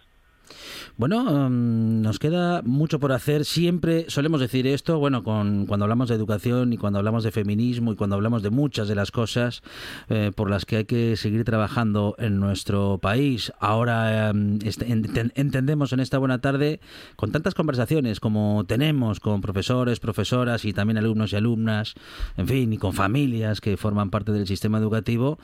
[0.96, 3.44] Bueno, um, nos queda mucho por hacer.
[3.44, 7.92] Siempre solemos decir esto, bueno, con, cuando hablamos de educación y cuando hablamos de feminismo
[7.92, 9.62] y cuando hablamos de muchas de las cosas
[10.08, 13.52] eh, por las que hay que seguir trabajando en nuestro país.
[13.60, 16.80] Ahora um, este, ent entendemos en esta buena tarde,
[17.16, 21.94] con tantas conversaciones como tenemos con profesores, profesoras y también alumnos y alumnas,
[22.36, 25.38] en fin, y con familias que forman parte del sistema educativo,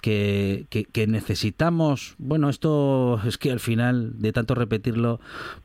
[0.00, 5.20] que, que, que, necesitamos, bueno, esto es que al final de tanto repetirlo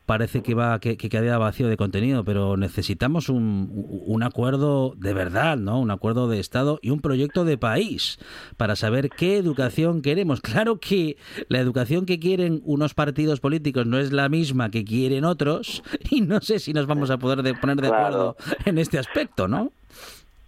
[0.06, 3.70] parece que va que, que queda vacío de contenido, pero necesitamos un,
[4.06, 5.80] un acuerdo de verdad, ¿no?
[5.80, 8.18] Un acuerdo de Estado y un proyecto de país
[8.56, 10.40] para saber qué educación queremos.
[10.40, 11.16] Claro que
[11.48, 16.20] la educación que quieren unos partidos políticos no es la misma que quieren otros y
[16.20, 18.62] no sé si nos vamos a poder de poner de acuerdo claro.
[18.64, 19.72] en este aspecto, ¿no?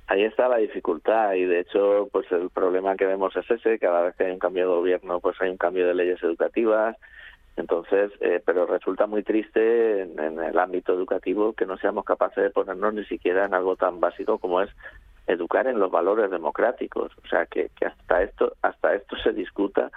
[0.09, 4.03] Ahí está la dificultad y de hecho pues el problema que vemos es ese cada
[4.03, 6.97] vez que hay un cambio de gobierno pues hay un cambio de leyes educativas
[7.57, 12.43] entonces eh, pero resulta muy triste en, en, el ámbito educativo que no seamos capaces
[12.45, 14.71] de ponernos ni siquiera en algo tan básico como es
[15.29, 17.13] educar en los valores democráticos.
[17.25, 19.91] O sea, que, que hasta esto hasta esto se discuta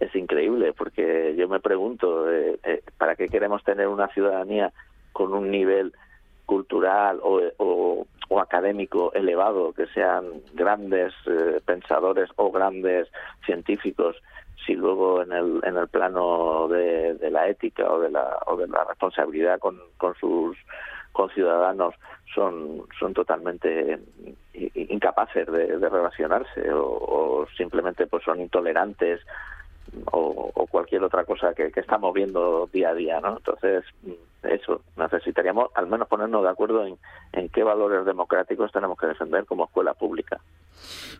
[0.00, 4.72] es increíble, porque yo me pregunto, eh, eh, ¿para qué queremos tener una ciudadanía
[5.12, 5.92] con un nivel
[6.46, 13.08] cultural o, o- o académico elevado, que sean grandes eh, pensadores o grandes
[13.44, 14.16] científicos,
[14.66, 18.68] si luego en el, en el plano de, la ética o de la, o de
[18.68, 20.56] la responsabilidad con, con sus
[21.12, 21.94] conciudadanos
[22.34, 23.98] son, son totalmente
[24.52, 29.20] incapaces de, relacionarse o, simplemente pues son intolerantes
[30.12, 33.38] o, cualquier otra cosa que, que estamos viendo día a día, ¿no?
[33.38, 33.84] Entonces,
[34.42, 36.96] eso, necesitaríamos al menos ponernos de acuerdo en,
[37.32, 40.40] en qué valores democráticos tenemos que defender como escuela pública.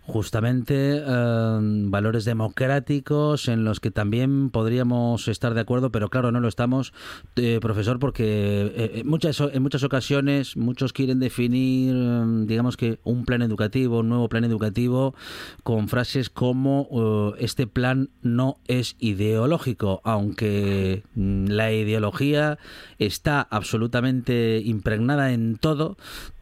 [0.03, 6.41] Justamente eh, valores democráticos en los que también podríamos estar de acuerdo, pero claro, no
[6.41, 6.95] lo estamos,
[7.37, 13.01] eh, profesor, porque eh, en muchas, en muchas ocasiones muchos quieren definir, eh, digamos que
[13.05, 15.15] un plan educativo, un nuevo plan educativo,
[15.63, 22.59] con frases como eh, este plan no es ideológico, aunque mm, la ideología
[23.09, 25.97] está absolutamente impregnada en todo,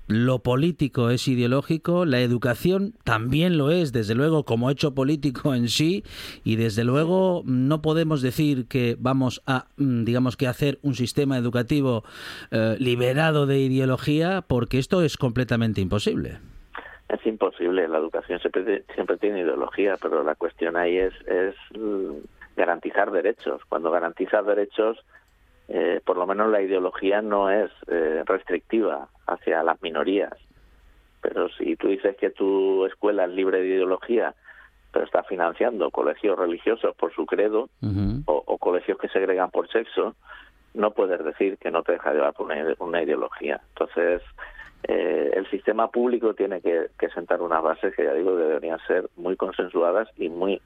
[0.08, 5.68] lo político es ideológico, la educación también lo es, desde luego, como hecho político en
[5.68, 6.04] sí,
[6.44, 11.36] y desde luego no podemos decir que vamos a, mm, digamos que hacer un sistema
[11.36, 12.04] educativo
[12.52, 16.38] eh, liberado de ideología, porque esto es completamente imposible.
[17.08, 22.12] Es imposible, la educación siempre, siempre tiene ideología, pero la cuestión ahí es, es mm,
[22.56, 23.62] garantizar derechos.
[23.68, 24.98] Cuando garantizas derechos,
[25.68, 30.32] eh, por lo menos la ideología no es eh, restrictiva hacia las minorías.
[31.20, 34.34] Pero si tú dices que tu escuela es libre de ideología,
[34.92, 37.68] pero está financiando colegios religiosos por su credo
[38.26, 40.14] o, o colegios que segregan por sexo,
[40.74, 42.46] no puedes decir que no te deja llevar por
[42.78, 43.60] una ideología.
[43.70, 44.22] Entonces,
[44.84, 49.08] eh, el sistema público tiene que, que sentar unas bases que ya digo deberían ser
[49.16, 50.60] muy consensuadas y muy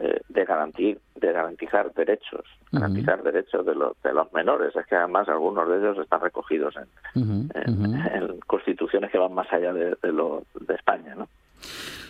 [0.00, 4.74] eh, de garantir de garantizar derechos garantizar derechos de los de los menores.
[4.74, 9.96] Es que además algunos de ellos están recogidos en, constituciones que van más allá de,
[10.02, 11.28] de lo de España no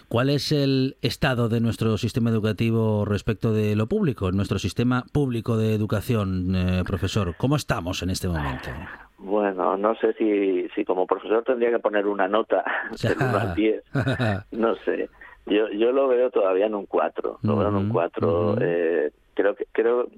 [0.09, 5.57] ¿Cuál es el estado de nuestro sistema educativo respecto de lo público, nuestro sistema público
[5.57, 7.37] de educación, eh, profesor?
[7.37, 8.70] ¿Cómo estamos en este momento?
[9.18, 12.64] bueno no sé si si como profesor tendría que poner una nota
[13.03, 13.85] del 1 al 10
[14.53, 15.11] no sé
[15.46, 18.59] yo yo lo veo todavía en un 4 lo veo en un Ujú, 4 ujú.
[18.61, 20.09] eh, creo que creo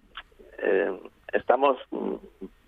[0.58, 1.00] eh,
[1.32, 1.78] estamos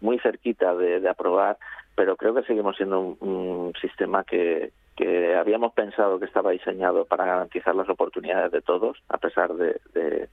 [0.00, 1.58] muy cerquita de, de aprobar
[1.94, 7.04] pero creo que seguimos siendo un, un sistema que que habíamos pensado que estaba diseñado
[7.04, 10.28] para garantizar las oportunidades de todos a pesar de, de-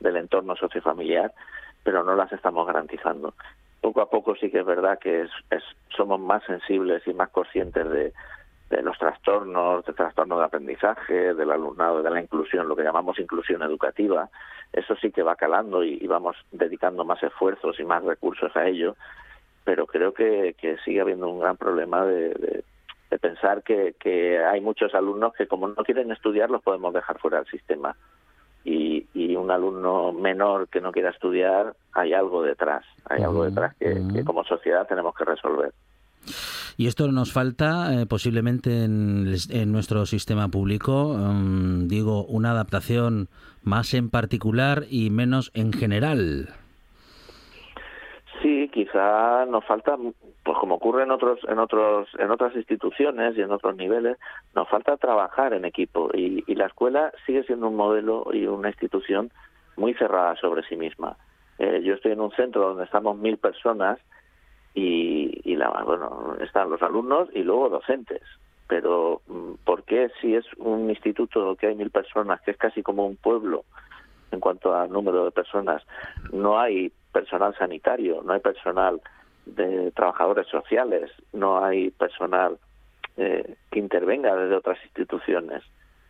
[0.00, 1.32] del entorno sociofamiliar
[1.82, 3.34] pero no las estamos garantizando
[3.82, 5.62] poco a poco sí que es verdad que es, es-
[5.96, 8.12] somos más sensibles y más conscientes de,
[8.70, 13.18] de los trastornos, de trastornos de aprendizaje, del alumnado, de la inclusión, lo que llamamos
[13.18, 14.28] inclusión educativa.
[14.72, 18.66] Eso sí que va calando y, y vamos dedicando más esfuerzos y más recursos a
[18.66, 18.96] ello,
[19.64, 22.64] pero creo que, que sigue habiendo un gran problema de, de-
[23.08, 27.20] de pensar que, que hay muchos alumnos que como no quieren estudiar los podemos dejar
[27.20, 27.94] fuera del sistema.
[28.64, 33.76] Y, y un alumno menor que no quiera estudiar, hay algo detrás, hay algo detrás
[33.76, 35.72] que, que como sociedad tenemos que resolver.
[36.76, 43.28] Y esto nos falta eh, posiblemente en, nuestro sistema público, mm, digo, una adaptación
[43.62, 46.50] más en particular y menos en general.
[48.42, 49.96] Sí, quizá nos falta,
[50.44, 54.18] pues como ocurre en otros, en otros, en otras instituciones y en otros niveles,
[54.54, 58.68] nos falta trabajar en equipo y, y la escuela sigue siendo un modelo y una
[58.68, 59.30] institución
[59.76, 61.16] muy cerrada sobre sí misma.
[61.58, 63.98] Eh, yo estoy en un centro donde estamos mil personas
[64.76, 68.20] y, y la, bueno, están los alumnos y luego docentes.
[68.68, 72.82] Pero mm, ¿por qué si es un instituto que hay mil personas, que es casi
[72.82, 73.64] como un pueblo
[74.32, 75.82] en cuanto al número de personas,
[76.30, 79.00] no hay personal sanitario, no hay personal
[79.46, 82.58] de trabajadores sociales, no hay personal
[83.16, 85.62] eh, que intervenga desde otras instituciones?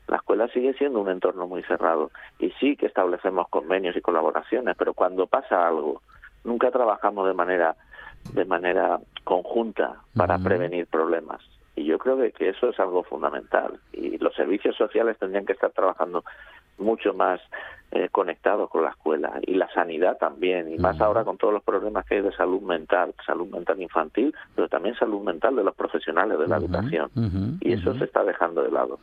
[0.09, 4.75] La escuela sigue siendo un entorno muy cerrado y sí que establecemos convenios y colaboraciones,
[4.77, 6.03] pero cuando pasa algo,
[6.43, 7.77] nunca trabajamos de manera
[8.33, 11.41] de manera conjunta para prevenir problemas.
[11.75, 13.79] Y yo creo que, que eso es algo fundamental.
[13.93, 16.25] Y los servicios sociales tendrían que estar trabajando
[16.79, 17.41] mucho más
[17.93, 20.73] eh, conectados con la escuela y la sanidad también.
[20.73, 21.05] Y más Ujú.
[21.05, 24.95] ahora con todos los problemas que hay de salud mental, salud mental infantil, pero también
[24.97, 27.11] salud mental de los profesionales de la educación.
[27.61, 28.99] Y eso se está dejando de lado.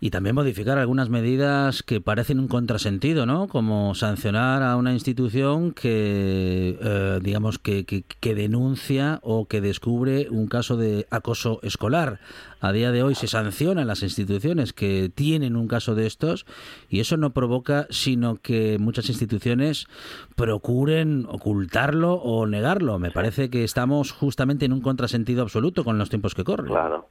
[0.00, 3.48] Y también modificar algunas medidas que parecen un contrasentido, ¿no?
[3.48, 10.28] Como sancionar a una institución que, eh, digamos, que, que, que denuncia o que descubre
[10.30, 12.20] un caso de acoso escolar.
[12.60, 16.44] A día de hoy se sancionan las instituciones que tienen un caso de estos
[16.88, 19.86] y eso no provoca sino que muchas instituciones
[20.34, 22.98] procuren ocultarlo o negarlo.
[22.98, 26.72] Me parece que estamos justamente en un contrasentido absoluto con los tiempos que corren.
[26.72, 27.08] Claro.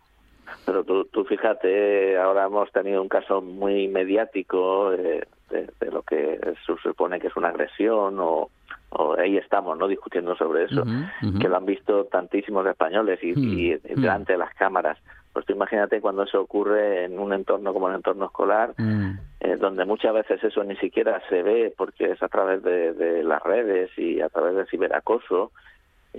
[0.67, 6.01] Pero tú, tú fíjate, ahora hemos tenido un caso muy mediático eh, de, de lo
[6.03, 8.49] que se supone que es una agresión o,
[8.89, 9.87] o ahí estamos, ¿no?
[9.87, 10.83] Discutiendo sobre eso,
[11.39, 14.01] que lo han visto tantísimos españoles y, Mm, y mm.
[14.01, 14.97] delante de las cámaras.
[15.31, 19.11] Pues tú imagínate cuando eso ocurre en un entorno como el entorno escolar, Mm.
[19.39, 23.23] eh, donde muchas veces eso ni siquiera se ve porque es a través de, de
[23.23, 25.53] las redes y a través del ciberacoso.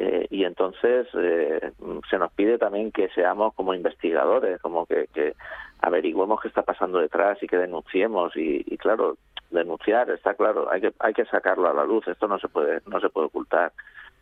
[0.01, 1.73] Eh, y entonces eh,
[2.09, 5.35] se nos pide también que seamos como investigadores, como que, que
[5.81, 8.37] averigüemos qué está pasando detrás y que denunciemos.
[8.37, 9.17] Y, y claro,
[9.51, 12.07] denunciar está claro, hay que hay que sacarlo a la luz.
[12.07, 13.73] Esto no se puede no se puede ocultar,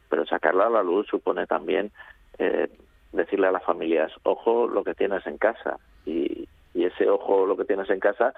[0.09, 1.93] pero sacarlo a la luz supone también
[2.39, 2.71] eh,
[3.13, 7.55] decirle a las familias, ojo lo que tienes en casa y, y ese ojo lo
[7.55, 8.33] que tienes en casa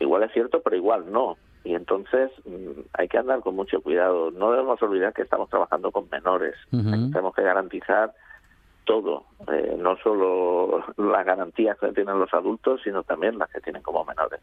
[0.00, 1.38] igual es cierto, pero igual no.
[1.64, 4.30] Y entonces mm, hay que andar con mucho cuidado.
[4.30, 6.54] No debemos olvidar que estamos trabajando con menores.
[6.70, 8.12] Tenemos que garantizar
[8.84, 13.82] todo, eh, no solo las garantías que tienen los adultos, sino también las que tienen
[13.82, 14.40] como menores.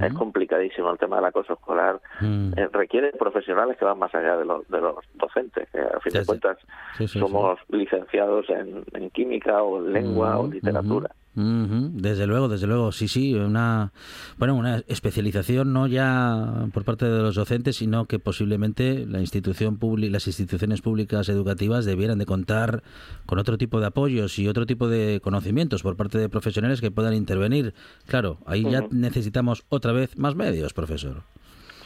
[0.00, 2.00] Es complicadísimo el tema del acoso escolar.
[2.20, 2.52] Mm.
[2.56, 6.12] Eh, requiere profesionales que van más allá de los, de los docentes, que a fin
[6.12, 6.58] de cuentas
[6.96, 11.10] Sí, sí, somos licenciados en, en química o en lengua o literatura.
[11.34, 13.92] Desde luego, desde luego, sí, sí, una
[14.36, 19.78] bueno, una especialización no ya por parte de los docentes, sino que posiblemente la institución
[19.78, 22.82] pública, las instituciones públicas educativas debieran de contar
[23.24, 26.90] con otro tipo de apoyos y otro tipo de conocimientos por parte de profesionales que
[26.90, 27.72] puedan intervenir.
[28.06, 31.22] Claro, ahí ya necesitamos otra vez más medios, profesor.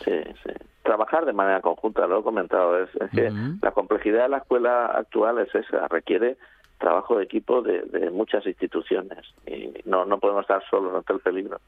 [0.05, 0.13] Sí,
[0.45, 0.53] sí.
[0.83, 3.33] Trabajar de manera conjunta, lo he comentado, es, es que
[3.63, 6.37] la complejidad de la escuela actual es esa, requiere
[6.79, 11.21] trabajo de equipo de, de muchas instituciones y no, no podemos estar solos ante el
[11.21, 11.61] peligro.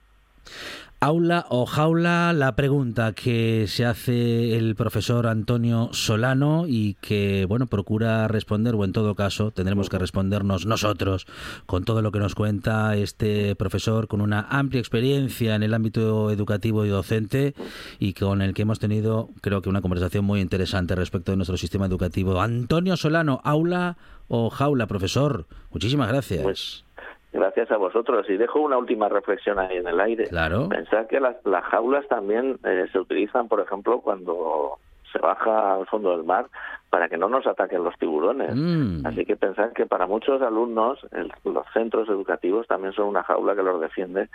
[1.01, 7.69] Aula o jaula, la pregunta que se hace el profesor Antonio Solano y que, bueno,
[7.69, 11.29] procura responder, o en todo caso tendremos que respondernos nosotros
[11.67, 16.33] con todo lo que nos cuenta este profesor con una amplia experiencia en el ámbito
[16.33, 17.55] educativo y docente
[18.01, 21.57] y con el que hemos tenido, creo que una conversación muy interesante respecto de nuestro
[21.57, 22.41] sistema educativo.
[22.41, 26.43] Antonio Solano, aula o jaula, profesor, muchísimas gracias.
[26.43, 26.88] Pues,
[27.33, 28.29] Gracias a vosotros.
[28.31, 30.25] Y dejo una última reflexión ahí en el aire.
[30.29, 30.69] Claro.
[30.69, 34.79] Pensar que las, las jaulas también eh, se utilizan, por ejemplo, cuando
[35.13, 36.47] se baja al fondo del mar
[36.91, 38.55] para que no nos ataquen los tiburones.
[38.55, 39.07] Mm.
[39.07, 43.55] Así que pensar que para muchos alumnos el- los centros educativos también son una jaula
[43.55, 44.29] que los defiende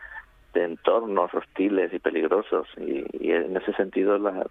[0.53, 2.67] de entornos hostiles y peligrosos.
[2.77, 4.45] Y, y en ese sentido la-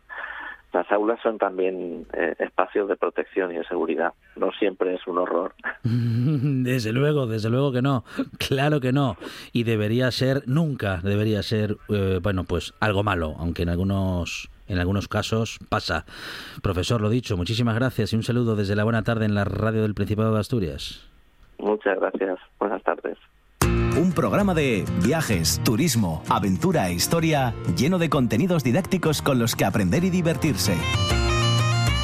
[0.72, 4.14] las aulas son también eh, espacios de protección y de seguridad.
[4.36, 5.54] No siempre es un horror.
[5.82, 8.04] Desde luego, desde luego que no,
[8.38, 9.16] claro que no.
[9.52, 14.78] Y debería ser, nunca debería ser, eh, bueno, pues algo malo, aunque en algunos, en
[14.78, 16.04] algunos casos pasa.
[16.62, 19.82] Profesor, lo dicho, muchísimas gracias y un saludo desde la buena tarde en la radio
[19.82, 21.08] del Principado de Asturias.
[21.58, 22.38] Muchas gracias.
[22.58, 23.18] Buenas tardes.
[23.96, 29.66] Un programa de viajes, turismo, aventura e historia lleno de contenidos didácticos con los que
[29.66, 30.74] aprender y divertirse.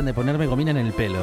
[0.00, 1.18] De ponerme gomina en el pelo.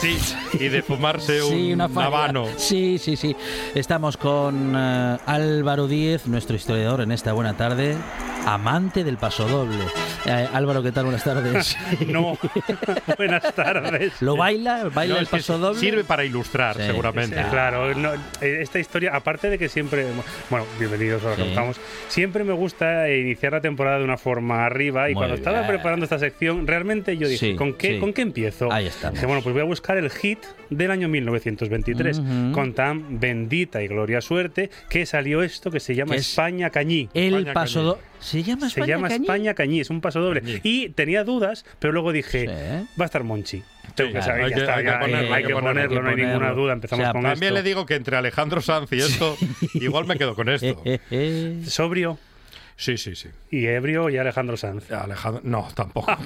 [0.00, 0.16] Sí,
[0.54, 2.06] y de fumarse un Sí, una faria.
[2.06, 2.46] habano.
[2.56, 3.36] Sí, sí, sí.
[3.74, 7.96] Estamos con eh, Álvaro Díez, nuestro historiador, en esta buena tarde.
[8.46, 9.84] Amante del pasodoble.
[10.26, 11.04] Eh, Álvaro, ¿qué tal?
[11.04, 11.76] Buenas tardes.
[12.08, 12.38] No,
[13.16, 14.20] buenas tardes.
[14.22, 14.88] ¿Lo baila?
[14.94, 15.78] ¿Baila No, el pasodoble?
[15.78, 17.36] Sirve para ilustrar, Sí, seguramente.
[17.36, 20.06] sí, Claro, no, eh, esta historia, aparte de que siempre,
[20.50, 24.64] bueno, bienvenidos a lo que estamos, siempre me gusta iniciar la temporada de una forma
[24.64, 27.98] arriba y Muy cuando estaba preparando esta sección, realmente yo dije, ¿con, qué.
[27.98, 28.72] ¿con qué empiezo?
[28.72, 29.14] Ahí estamos.
[29.14, 30.38] Dije, bueno, pues voy a buscar el hit
[30.70, 32.52] del año 1923, Ujú.
[32.52, 37.08] con tan bendita y gloria suerte que salió esto que se llama es España Cañí.
[37.14, 38.02] El pasodoble.
[38.20, 39.24] ¿Se llama Se España llama Cañí?
[39.24, 40.40] España Cañí, es un paso doble.
[40.42, 40.60] Cañí.
[40.62, 42.46] Y tenía dudas, pero luego dije, Sí.
[43.00, 43.62] va a estar Monchi.
[43.94, 47.02] Tengo que saber, hay que- hay ponerlo, hay que ponerlo, no hay ninguna duda, empezamos
[47.02, 47.54] O sea, con También esto.
[47.54, 49.36] le digo que entre Alejandro Sanz y esto,
[49.74, 50.82] igual me quedo con esto.
[51.66, 52.18] Sobrio
[52.78, 53.28] Sí, sí, sí.
[53.50, 54.92] y ebrio y Alejandro Sanz.
[54.92, 56.12] Alejandro, no, tampoco.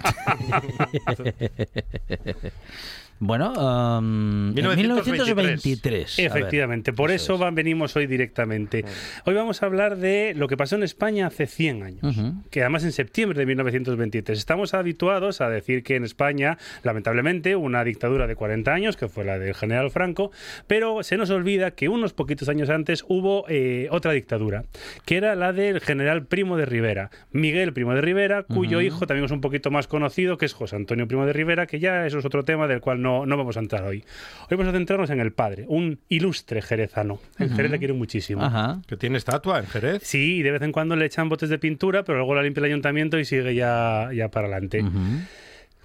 [3.25, 5.07] Bueno, um, en 1923.
[5.29, 6.19] 1923.
[6.19, 6.27] A ver.
[6.27, 7.55] Efectivamente, por eso, es.
[7.55, 8.85] venimos hoy directamente.
[9.27, 12.17] Hoy vamos a hablar de lo que pasó en España hace 100 años,
[12.51, 14.37] que además en septiembre de 1923.
[14.37, 19.07] Estamos habituados a decir que en España, lamentablemente, hubo una dictadura de 40 años, que
[19.07, 20.33] fue la del general Franco,
[20.67, 24.65] pero se nos olvida que unos poquitos años antes hubo eh, otra dictadura,
[25.05, 29.25] que era la del general Primo de Rivera, Miguel Primo de Rivera, cuyo hijo también
[29.25, 32.19] es un poquito más conocido, que es José Antonio Primo de Rivera, que ya eso
[32.19, 34.05] es otro tema del cual no, no vamos a entrar hoy.
[34.51, 37.21] Hoy vamos a centrarnos en el padre, un ilustre jerezano.
[37.39, 38.43] En Jerez le quieren muchísimo.
[38.43, 38.83] Ajá.
[38.87, 40.03] que tiene estatua en Jerez.
[40.05, 42.61] Sí, y de vez en cuando le echan botes de pintura, pero luego la limpia
[42.61, 44.85] el ayuntamiento y sigue ya, ya para adelante.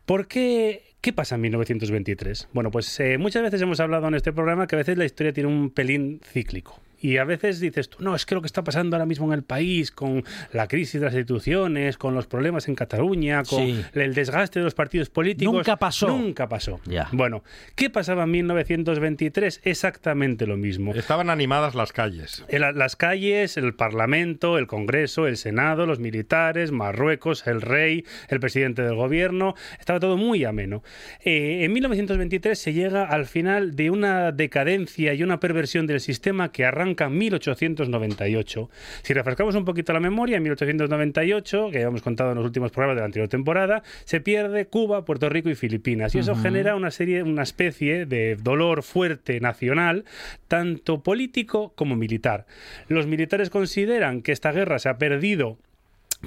[0.05, 0.83] ¿Por qué?
[1.01, 2.49] ¿Qué pasa en 1923?
[2.53, 5.33] Bueno, pues eh, muchas veces hemos hablado en este programa que a veces la historia
[5.33, 6.81] tiene un pelín cíclico.
[6.99, 9.33] Y a veces dices tú, no, es que lo que está pasando ahora mismo en
[9.33, 10.23] el país, con
[10.53, 13.81] la crisis de las instituciones, con los problemas en Cataluña, con Sí.
[13.93, 15.53] el desgaste de los partidos políticos.
[15.53, 16.07] Nunca pasó.
[16.07, 16.79] Nunca pasó.
[16.85, 17.07] Ya.
[17.11, 17.43] Bueno,
[17.75, 19.61] ¿qué pasaba en 1923?
[19.63, 20.93] Exactamente lo mismo.
[20.93, 22.43] Estaban animadas las calles.
[22.47, 28.05] En la- las calles, el Parlamento, el Congreso, el Senado, los militares, Marruecos, el rey,
[28.29, 30.83] el presidente del gobierno, estaba todo muy ameno.
[31.23, 36.51] Eh, en 1923 se llega al final de una decadencia y una perversión del sistema
[36.51, 38.69] que arranca en 1898.
[39.01, 42.95] Si refrescamos un poquito la memoria, en 1898, que habíamos contado en los últimos programas
[42.95, 46.15] de la anterior temporada, se pierde Cuba, Puerto Rico y Filipinas.
[46.15, 50.05] Y eso genera una serie, una especie de dolor fuerte nacional,
[50.47, 52.45] tanto político como militar.
[52.87, 55.57] Los militares consideran que esta guerra se ha perdido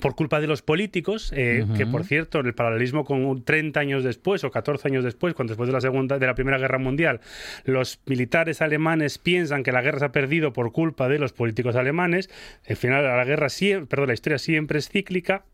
[0.00, 3.80] por culpa de los políticos, eh, que por cierto, en el paralelismo con un 30
[3.80, 6.78] años después o 14 años después, cuando después de la segunda, de la Primera Guerra
[6.78, 7.20] Mundial,
[7.64, 11.74] los militares alemanes piensan que la guerra se ha perdido por culpa de los políticos
[11.76, 12.30] alemanes.
[12.68, 15.44] Al final, la guerra siempre, perdón, la historia siempre es cíclica.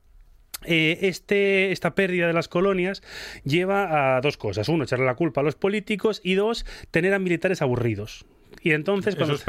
[0.65, 3.03] Eh, este, esta pérdida de las colonias
[3.45, 4.69] lleva a dos cosas.
[4.69, 8.27] Uno, echarle la culpa a los políticos y dos, tener a militares aburridos.
[8.67, 9.43] Y entonces Eso es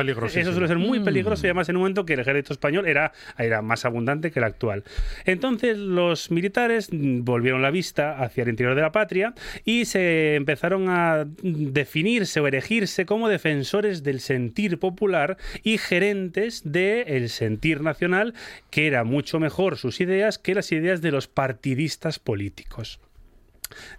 [0.54, 3.64] suele ser muy peligroso y además en un momento que el ejército español era, era
[3.64, 4.84] más abundante que el actual.
[5.26, 9.34] Entonces los militares mm, volvieron la vista hacia el interior de la patria
[9.66, 17.30] y se empezaron a definirse o erigirse como defensores del sentir popular y gerentes del
[17.30, 18.36] sentir nacional,
[18.70, 23.00] que era mucho mejor sus ideas que las ideas de los partidistas políticos.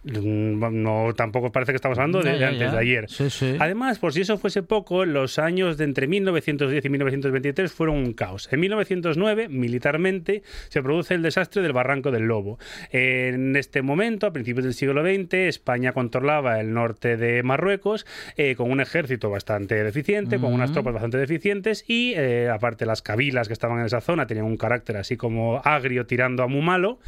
[0.05, 2.73] Mm, No, tampoco parece que estamos hablando de, Ya, ya, antes ya.
[2.73, 3.05] de ayer.
[3.09, 3.57] Sí, sí.
[3.59, 8.13] Además, por si eso fuese poco, los años de entre 1910 y 1923 fueron un
[8.13, 8.49] caos.
[8.53, 12.59] En 1909, militarmente, se produce el desastre del Barranco del Lobo.
[12.91, 18.07] En este momento, a principios del siglo XX, España controlaba el norte de Marruecos
[18.37, 23.03] eh, con un ejército bastante deficiente, con unas tropas bastante deficientes y, eh, aparte, las
[23.03, 26.63] cabilas que estaban en esa zona tenían un carácter así como agrio tirando a muy
[26.63, 26.99] malo.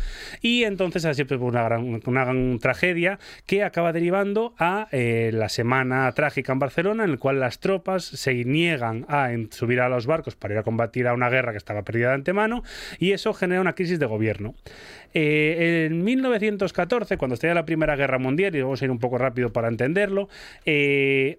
[0.40, 5.48] Y entonces, así pues, una gran, una gran tragedia que acaba derivando a eh, la
[5.48, 10.06] semana trágica en Barcelona, en el cual las tropas se niegan a subir a los
[10.06, 12.62] barcos para ir a combatir a una guerra que estaba perdida de antemano,
[12.98, 14.54] y eso genera una crisis de gobierno.
[15.14, 19.18] Eh, en 1914, cuando estalla la Primera Guerra Mundial, y vamos a ir un poco
[19.18, 20.28] rápido para entenderlo,
[20.64, 21.38] eh,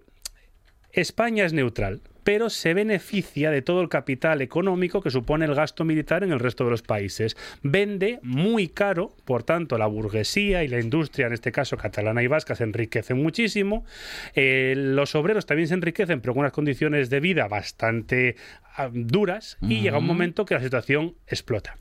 [0.92, 5.84] España es neutral, pero se beneficia de todo el capital económico que supone el gasto
[5.84, 7.36] militar en el resto de los países.
[7.62, 12.26] Vende muy caro, por tanto, la burguesía y la industria, en este caso catalana y
[12.26, 13.86] vasca, se enriquecen muchísimo.
[14.34, 18.36] Eh, los obreros también se enriquecen, pero con unas condiciones de vida bastante
[18.76, 21.76] ah, duras, y llega un momento que la situación explota.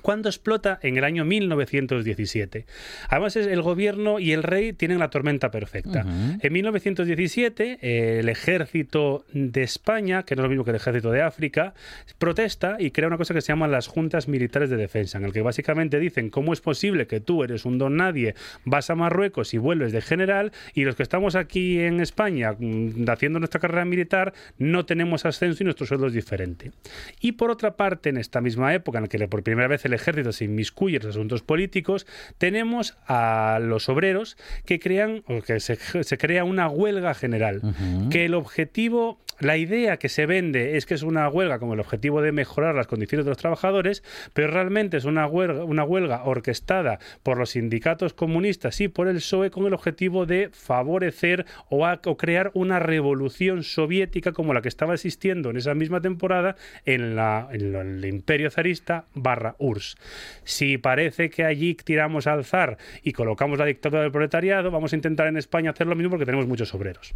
[0.00, 0.78] ¿Cuándo explota?
[0.82, 2.66] En el año 1917.
[3.08, 6.04] Además, el gobierno y el rey tienen la tormenta perfecta.
[6.40, 11.10] En 1917, eh, el ejército de España, que no es lo mismo que el ejército
[11.10, 11.74] de África,
[12.18, 15.32] protesta y crea una cosa que se llaman las juntas militares de defensa, en el
[15.32, 18.34] que básicamente dicen cómo es posible que tú eres un don nadie,
[18.64, 23.08] vas a Marruecos y vuelves de general, y los que estamos aquí en España mm,
[23.08, 26.72] haciendo nuestra carrera militar no tenemos ascenso y nuestro sueldo es diferente.
[27.20, 29.94] Y por otra parte, en esta misma época en la que por primera vez el
[29.94, 32.06] ejército se inmiscuye en los asuntos políticos,
[32.38, 37.62] tenemos a los obreros que crean, o que se, se crea una huelga general,
[38.10, 41.80] que el objetivo la idea que se vende es que es una huelga con el
[41.80, 46.24] objetivo de mejorar las condiciones de los trabajadores, pero realmente es una huelga, una huelga
[46.24, 51.86] orquestada por los sindicatos comunistas y por el PSOE con el objetivo de favorecer o,
[52.16, 58.04] crear una revolución soviética como la que estaba existiendo en esa misma temporada en, el
[58.04, 59.96] imperio zarista barra URSS.
[60.44, 64.96] Si parece que allí tiramos al zar y colocamos la dictadura del proletariado, vamos a
[64.96, 67.14] intentar en España hacer lo mismo porque tenemos muchos obreros.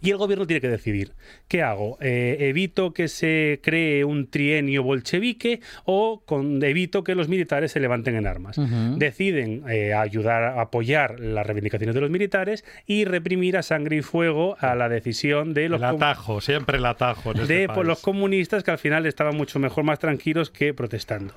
[0.00, 1.12] Y el gobierno tiene que decidir,
[1.46, 1.98] ¿qué hago?
[2.00, 7.80] Eh, ¿Evito que se cree un trienio bolchevique o con, evito que los militares se
[7.80, 8.60] levanten en armas?
[8.96, 14.02] Deciden eh, ayudar a apoyar las reivindicaciones de los militares y reprimir a sangre y
[14.02, 17.32] fuego a la decisión de los El atajo, siempre el atajo.
[17.32, 17.86] en este de país.
[17.86, 21.34] los comunistas que al final estaban mucho mejor, más tranquilos que protestando.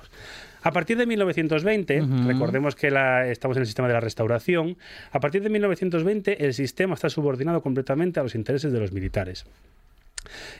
[0.62, 4.76] A partir de 1920, recordemos que la- estamos en el sistema de la restauración,
[5.10, 9.44] a partir de 1920 el sistema está subordinado completamente a los intereses de los militares.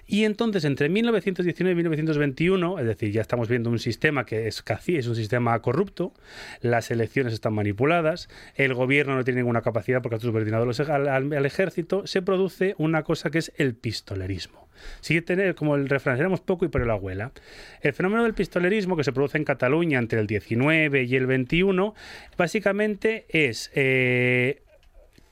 [0.08, 4.60] Y entonces, entre 1919 y 1921, es decir, ya estamos viendo un sistema que es
[4.60, 6.12] casi es un sistema corrupto,
[6.60, 11.06] las elecciones están manipuladas, el gobierno no tiene ninguna capacidad porque ha subordinado los- al,
[11.08, 14.61] al- al ejército, se produce una cosa que es el pistolerismo.
[15.00, 17.32] Sigue tener, como el refrán, seremos poco y por la abuela.
[17.80, 21.94] El fenómeno del pistolerismo que se produce en Cataluña entre el 19 y el 21,
[22.36, 24.62] básicamente es eh,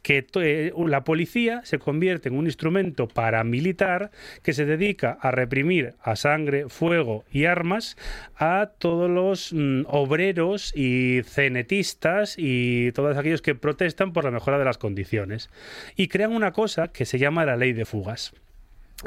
[0.02, 4.10] que eh, la policía se convierte en un instrumento paramilitar
[4.42, 7.96] que se dedica a reprimir a sangre, fuego y armas
[8.36, 14.58] a todos los mm, obreros y cenetistas y todos aquellos que protestan por la mejora
[14.58, 15.50] de las condiciones.
[15.96, 18.32] Y crean una cosa que se llama la ley de fugas.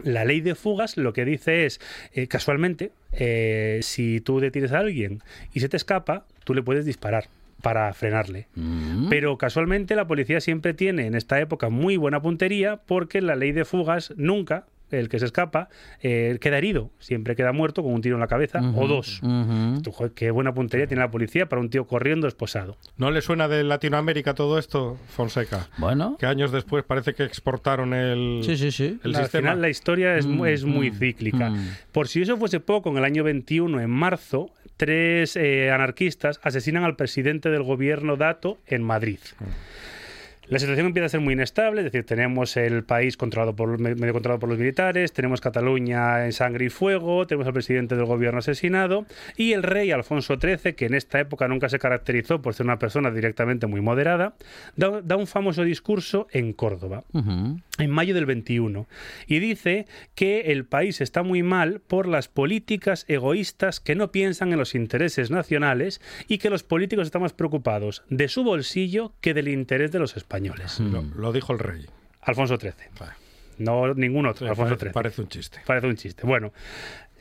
[0.02, 1.80] La ley de fugas lo que dice es,
[2.14, 5.22] eh, casualmente, eh, si tú detienes a alguien
[5.54, 7.28] y se te escapa, tú le puedes disparar
[7.62, 8.48] para frenarle.
[9.10, 13.54] Pero casualmente la policía siempre tiene en esta época muy buena puntería porque la ley
[13.54, 14.66] de fugas nunca,
[15.00, 15.70] el que se escapa,
[16.02, 16.92] eh, queda herido.
[17.00, 19.22] Siempre queda muerto con un tiro en la cabeza o dos.
[19.84, 22.78] Tú, joder, qué buena puntería tiene la policía para un tío corriendo esposado.
[22.98, 25.68] ¿No le suena de Latinoamérica todo esto, Fonseca?
[25.78, 26.18] Bueno.
[26.20, 29.00] Que años después parece que exportaron el, Sí, sí, sí.
[29.04, 29.42] el Al sistema.
[29.50, 31.50] final la historia es, mu- Mm, es muy mm, cíclica.
[31.50, 31.68] mm.
[31.92, 36.84] Por si eso fuese poco, en el año 21, en marzo, tres eh, anarquistas asesinan
[36.84, 39.20] al presidente del gobierno Dato en Madrid.
[40.54, 43.96] La situación empieza a ser muy inestable, es decir, tenemos el país controlado por, me-
[43.96, 48.06] medio controlado por los militares, tenemos Cataluña en sangre y fuego, tenemos al presidente del
[48.06, 52.54] gobierno asesinado y el rey Alfonso XIII, que en esta época nunca se caracterizó por
[52.54, 54.36] ser una persona directamente muy moderada,
[54.76, 57.60] da, da un famoso discurso en Córdoba Ujú.
[57.80, 58.86] en mayo del 21
[59.26, 64.54] y dice que el país está muy mal por las políticas egoístas que no piensan
[64.54, 69.34] en los intereses nacionales y que los políticos están más preocupados de su bolsillo que
[69.34, 70.43] del interés de los españoles.
[70.92, 71.86] Lo, lo dijo el rey.
[72.22, 72.74] Alfonso XIII.
[73.60, 74.92] No ningún otro, Sí, Alfonso XIII.
[74.92, 75.60] parece un chiste.
[75.66, 76.26] Parece un chiste.
[76.26, 76.52] Bueno,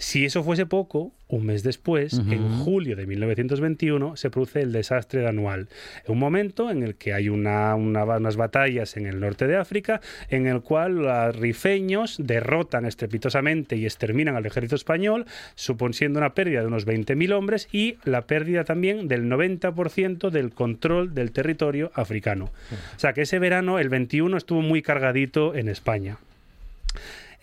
[0.03, 5.21] si eso fuese poco, un mes después, en julio de 1921, se produce el desastre
[5.21, 5.69] de Anual.
[6.09, 10.01] Un momento en el que hay una- una- unas batallas en el norte de África,
[10.29, 15.25] en el cual los rifeños derrotan estrepitosamente y exterminan al ejército español,
[15.55, 21.15] suponiendo una pérdida de unos 20.000 hombres y la pérdida también del 90% del control
[21.15, 22.51] del territorio africano.
[22.97, 26.19] O sea que ese verano, el 21, estuvo muy cargadito en España.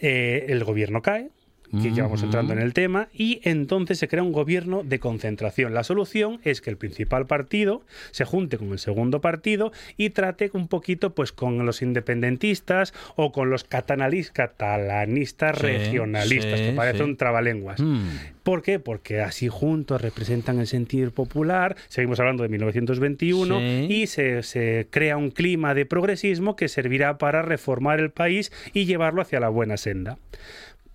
[0.01, 1.29] Eh, el gobierno cae,
[1.71, 5.73] que ya vamos entrando en el tema, y entonces se crea un gobierno de concentración.
[5.73, 10.49] La solución es que el principal partido se junte con el segundo partido y trate
[10.53, 16.71] un poquito pues con los independentistas o con los catalanis- catalanistas Sí, regionalistas, sí, que
[16.73, 17.03] parece sí.
[17.03, 17.79] un trabalenguas.
[17.79, 18.07] Mm.
[18.43, 18.79] ¿Por qué?
[18.79, 23.87] Porque así juntos representan el sentir popular, seguimos hablando de 1921, Sí.
[23.89, 28.85] y se, se crea un clima de progresismo que servirá para reformar el país y
[28.85, 30.17] llevarlo hacia la buena senda.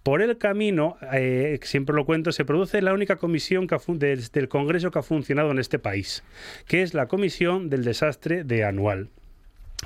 [0.05, 4.48] Por el camino, eh, siempre lo cuento, se produce la única comisión que ha del
[4.50, 6.22] Congreso que ha funcionado en este país,
[6.68, 9.09] que es la Comisión del Desastre de Anual.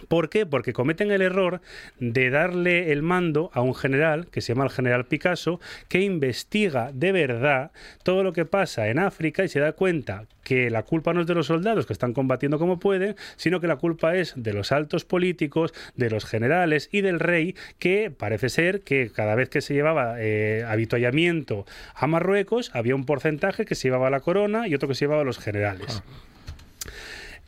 [0.07, 0.47] ¿Por qué?
[0.47, 1.61] Porque cometen el error
[1.99, 6.91] de darle el mando a un general, que se llama el general Picasso, que investiga
[6.93, 7.73] de verdad
[8.03, 11.27] todo lo que pasa en África y se da cuenta que la culpa no es
[11.27, 14.73] de los soldados que están combatiendo como pueden, sino que la culpa es de los
[14.73, 19.61] altos políticos, de los generales y del rey, que parece ser que cada vez que
[19.61, 24.75] se llevaba eh, avituallamiento a Marruecos, había un porcentaje que se llevaba la corona y
[24.75, 26.03] otro que se llevaba a los generales.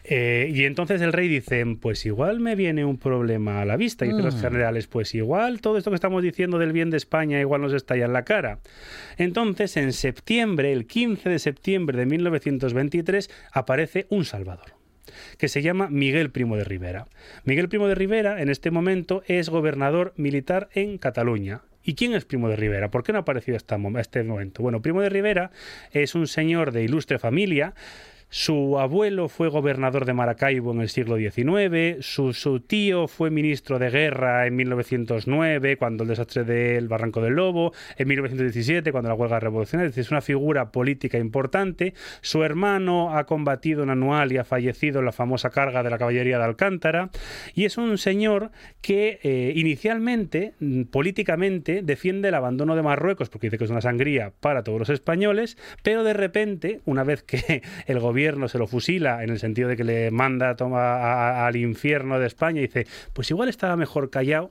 [0.04, 4.06] Eh, y entonces el rey dice, pues igual me viene un problema a la vista.
[4.06, 4.40] Y los Mm.
[4.40, 8.06] generales, pues igual todo esto que estamos diciendo del bien de España igual nos estalla
[8.06, 8.60] en la cara.
[9.16, 14.74] Entonces en septiembre, el 15 de septiembre de 1923, aparece un Salvador
[15.38, 17.06] que se llama Miguel Primo de Rivera.
[17.44, 21.62] Miguel Primo de Rivera en este momento es gobernador militar en Cataluña.
[21.82, 22.90] ¿Y quién es Primo de Rivera?
[22.90, 24.62] ¿Por qué no ha aparecido hasta este momento?
[24.62, 25.50] Bueno, Primo de Rivera
[25.92, 27.74] es un señor de ilustre familia.
[28.32, 33.90] Su abuelo fue gobernador de Maracaibo en el siglo XIX, su, tío fue ministro de
[33.90, 39.40] guerra en 1909, cuando el desastre del Barranco del Lobo, en 1917, cuando la huelga
[39.40, 41.92] revolucionaria, es una figura política importante.
[42.20, 45.98] Su hermano ha combatido en Anual y ha fallecido en la famosa carga de la
[45.98, 47.10] caballería de Alcántara,
[47.52, 53.48] y es un señor que eh, inicialmente, mm, políticamente, defiende el abandono de Marruecos, porque
[53.48, 57.62] dice que es una sangría para todos los españoles, pero de repente, una vez que
[57.88, 61.42] el gobierno se lo fusila, en el sentido de que le manda a toma- a-
[61.42, 64.50] a- al infierno de España, y dice, pues igual estaba mejor callado,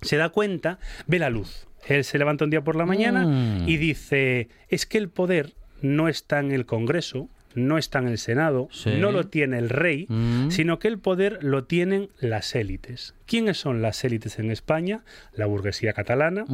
[0.00, 1.66] se da cuenta, ve la luz.
[1.86, 3.68] Él se levanta un día por la mañana Mm.
[3.68, 8.18] y dice, es que el poder no está en el Congreso, no está en el
[8.18, 8.90] Senado, Sí.
[8.98, 10.50] no lo tiene el rey, Mm.
[10.50, 13.14] sino que el poder lo tienen las élites.
[13.26, 15.04] ¿Quiénes son las élites en España?
[15.34, 16.44] La burguesía catalana,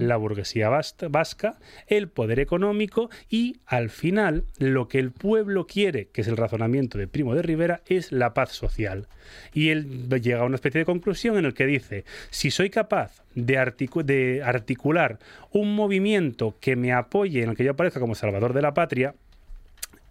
[0.00, 1.56] la burguesía vasca,
[1.88, 6.96] el poder económico y, al final, lo que el pueblo quiere, que es el razonamiento
[6.98, 9.08] de Primo de Rivera, es la paz social.
[9.52, 13.22] Y él llega a una especie de conclusión en el que dice, si soy capaz
[13.34, 15.18] de, articu- de articular
[15.50, 19.14] un movimiento que me apoye, en el que yo aparezca como salvador de la patria,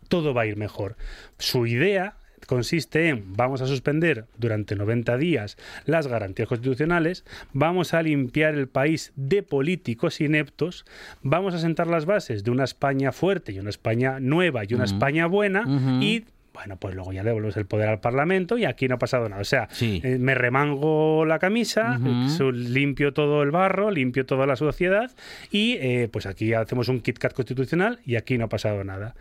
[0.08, 0.96] todo va a ir mejor.
[1.38, 8.02] Su idea consiste en vamos a suspender durante 90 días las garantías constitucionales, vamos a
[8.02, 10.86] limpiar el país de políticos ineptos,
[11.24, 14.86] vamos a sentar las bases de una España fuerte y una España nueva y una
[14.86, 15.66] España buena
[16.02, 19.30] y bueno, pues luego ya devolvemos el poder al Parlamento y aquí no ha pasado
[19.30, 19.40] nada.
[19.42, 20.02] O sea, Sí.
[20.04, 25.12] eh, me remango la camisa, eh, limpio todo el barro, limpio toda la sociedad
[25.52, 29.14] y eh, pues aquí hacemos un Kit Kat constitucional y aquí no ha pasado nada.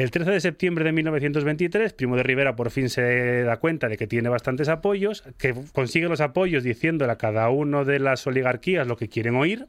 [0.00, 3.96] El 13 de septiembre de 1923, Primo de Rivera por fin se da cuenta de
[3.96, 8.86] que tiene bastantes apoyos, que consigue los apoyos diciéndole a cada uno de las oligarquías
[8.86, 9.66] lo que quieren oír,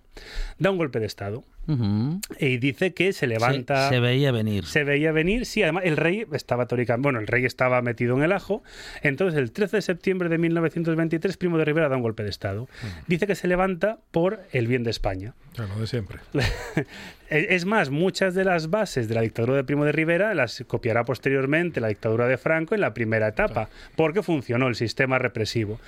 [0.59, 2.20] da un golpe de Estado Ujú.
[2.39, 3.89] y dice que se levanta...
[3.89, 4.65] Se, se veía venir.
[4.65, 8.24] Se veía venir, sí, además el rey estaba teóricamente, bueno, el rey estaba metido en
[8.24, 8.63] el ajo,
[9.03, 12.67] entonces el 13 de septiembre de 1923 Primo de Rivera da un golpe de Estado.
[13.07, 15.34] Dice que se levanta por el bien de España.
[15.57, 16.20] Lo de siempre.
[16.34, 16.88] Es
[17.30, 21.05] es más, muchas de las bases de la dictadura de Primo de Rivera las copiará
[21.05, 25.80] posteriormente la dictadura de Franco en la primera etapa, porque funcionó el sistema represivo.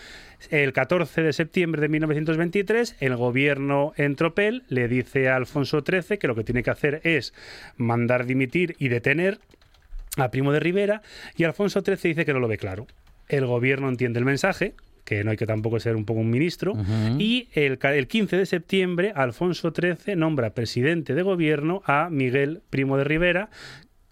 [0.50, 6.18] El 14 de septiembre de 1923, el gobierno en Tropel le dice a Alfonso XIII
[6.18, 7.34] que lo que tiene que hacer es
[7.78, 9.40] mandar dimitir y detener
[10.18, 11.02] a Primo de Rivera,
[11.38, 12.88] y Alfonso XIII dice que no lo ve claro.
[13.30, 14.74] El gobierno entiende el mensaje,
[15.06, 16.74] que no hay que tampoco ser un poco un ministro,
[17.18, 22.98] y el, el 15 de septiembre Alfonso XIII nombra presidente de gobierno a Miguel Primo
[22.98, 23.50] de Rivera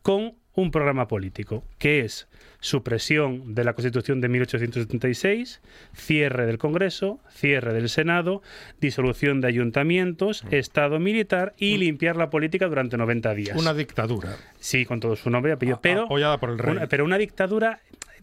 [0.02, 2.28] con un programa político, que es
[2.60, 5.62] supresión de la Constitución de 1876,
[5.94, 8.42] cierre del Congreso, cierre del Senado,
[8.82, 13.58] disolución de ayuntamientos, Estado militar y limpiar la política durante 90 días.
[13.58, 14.36] Una dictadura.
[14.60, 16.72] Sí, con todo su nombre y apellido, pero apoyada por el rey.
[16.76, 17.80] una- pero una dictadura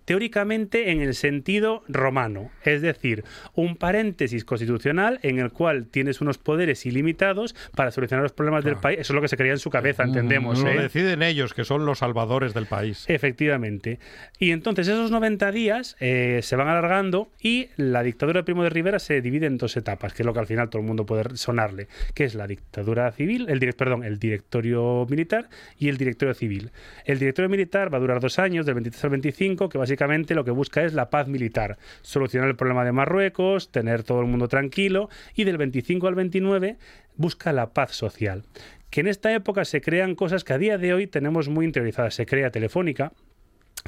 [0.07, 6.38] teóricamente en el sentido romano, es decir, un paréntesis constitucional en el cual tienes unos
[6.38, 9.00] poderes ilimitados para solucionar los problemas del país.
[9.00, 10.61] Eso es lo que se creía en su cabeza, entendemos.
[10.61, 10.80] Lo ¿eh?
[10.80, 13.04] deciden ellos, que son los salvadores del país.
[13.09, 13.98] Efectivamente.
[14.38, 18.70] Y entonces esos 90 días eh, se van alargando y la dictadura de Primo de
[18.70, 21.04] Rivera se divide en dos etapas, que es lo que al final todo el mundo
[21.04, 26.32] puede sonarle, que es la dictadura civil, el perdón, el directorio militar y el directorio
[26.32, 26.70] civil.
[27.04, 29.95] El directorio militar va a durar dos años, del 23 al 25, que básicamente
[30.34, 34.26] lo que busca es la paz militar, solucionar el problema de Marruecos, tener todo el
[34.26, 36.76] mundo tranquilo y del 25 al 29
[37.16, 38.44] busca la paz social.
[38.90, 42.14] Que en esta época se crean cosas que a día de hoy tenemos muy interiorizadas.
[42.14, 43.12] Se crea Telefónica,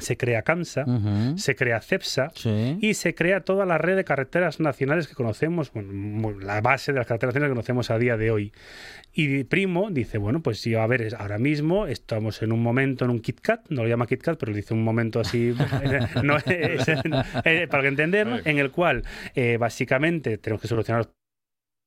[0.01, 0.85] se crea CAMSA,
[1.35, 2.77] se crea CEPSA Sí.
[2.81, 6.99] y se crea toda la red de carreteras nacionales que conocemos, bueno, la base de
[6.99, 8.51] las carreteras nacionales que conocemos a día de hoy.
[9.13, 13.05] Y Primo dice, bueno, pues sí, a ver, es- ahora mismo estamos en un momento,
[13.05, 15.53] en un Kit Kat, no lo llama Kit Kat, pero le dice un momento así,
[16.23, 16.45] no, es-
[17.45, 19.03] eh, para que entendernos, en el cual
[19.35, 21.09] eh, básicamente tenemos que solucionar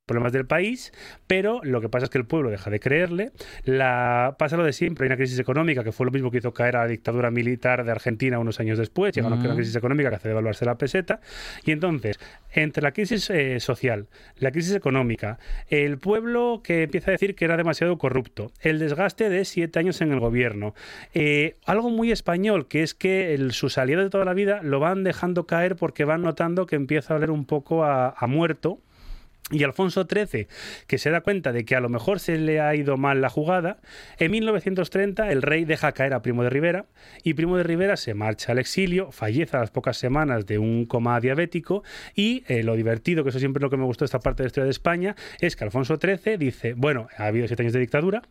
[0.07, 0.93] problemas del país,
[1.27, 3.31] pero lo que pasa es que el pueblo deja de creerle.
[3.65, 6.53] La, pasa lo de siempre, hay una crisis económica que fue lo mismo que hizo
[6.53, 10.17] caer a la dictadura militar de Argentina unos años después, llega una crisis económica que
[10.17, 11.21] hace devaluarse la peseta,
[11.65, 12.19] y entonces,
[12.53, 15.39] entre la crisis eh, social, la crisis económica,
[15.69, 20.01] el pueblo que empieza a decir que era demasiado corrupto, el desgaste de siete años
[20.01, 20.75] en el gobierno,
[21.15, 24.81] eh, algo muy español, que es que el, sus aliados de toda la vida lo
[24.81, 28.81] van dejando caer porque van notando que empieza a oler un poco a, a muerto,
[29.51, 30.47] y Alfonso XIII,
[30.86, 33.28] que se da cuenta de que a lo mejor se le ha ido mal la
[33.28, 33.78] jugada,
[34.18, 36.86] en 1930 el rey deja caer a Primo de Rivera
[37.22, 40.86] y Primo de Rivera se marcha al exilio, fallece a las pocas semanas de un
[40.86, 41.82] coma diabético
[42.14, 44.43] y eh, lo divertido, que eso siempre es lo que me gustó de esta parte
[44.43, 47.72] de la historia de España, es que Alfonso XIII dice, bueno, ha habido siete años
[47.72, 48.22] de dictadura,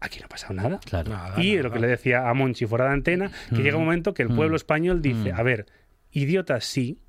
[0.00, 0.80] aquí no ha pasado nada.
[0.84, 1.12] Claro.
[1.38, 4.22] y lo que le decía a Monchi fuera de antena, que llega un momento que
[4.22, 5.66] el pueblo español dice, a ver,
[6.12, 7.00] idiotas sí,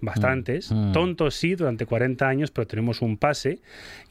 [0.00, 0.92] bastantes, Mm, mm.
[0.92, 3.60] tontos sí, durante 40 años, pero tenemos un pase.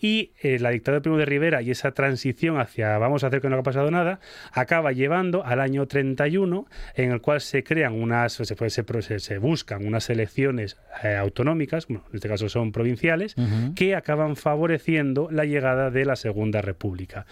[0.01, 3.39] Y eh, la dictadura de Primo de Rivera y esa transición hacia vamos a hacer
[3.41, 4.19] que no ha pasado nada,
[4.51, 6.65] acaba llevando al año 31,
[6.95, 12.03] en el cual se crean unas, se, se, se- buscan unas elecciones eh, autonómicas, bueno,
[12.09, 13.35] en este caso son provinciales,
[13.75, 17.25] que acaban favoreciendo la llegada de la Segunda República.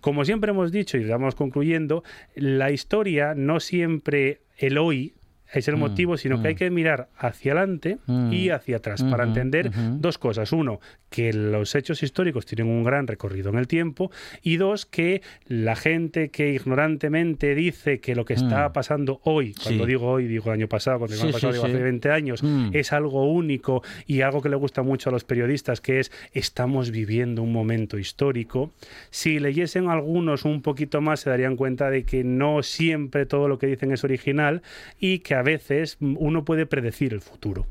[0.00, 2.04] Como siempre hemos dicho y vamos concluyendo,
[2.34, 5.14] la historia no siempre el hoy
[5.52, 6.42] es el Mm, motivo, sino mm.
[6.42, 8.32] que hay que mirar hacia adelante Mm.
[8.32, 10.52] y hacia atrás para entender dos cosas.
[10.52, 10.80] Uno,
[11.10, 14.10] que los hechos históricos tienen un gran recorrido en el tiempo
[14.42, 18.72] y dos, que la gente que ignorantemente dice que lo que está Mm.
[18.72, 19.88] pasando hoy, cuando Sí.
[19.88, 21.72] digo hoy, digo año pasado, cuando digo Sí, año pasado, sí, digo sí.
[21.72, 22.70] hace 20 años, Mm.
[22.74, 26.90] es algo único y algo que le gusta mucho a los periodistas, que es estamos
[26.90, 28.72] viviendo un momento histórico.
[29.10, 33.58] Si leyesen algunos un poquito más, se darían cuenta de que no siempre todo lo
[33.58, 34.62] que dicen es original
[34.98, 37.66] y que a veces uno puede predecir el futuro.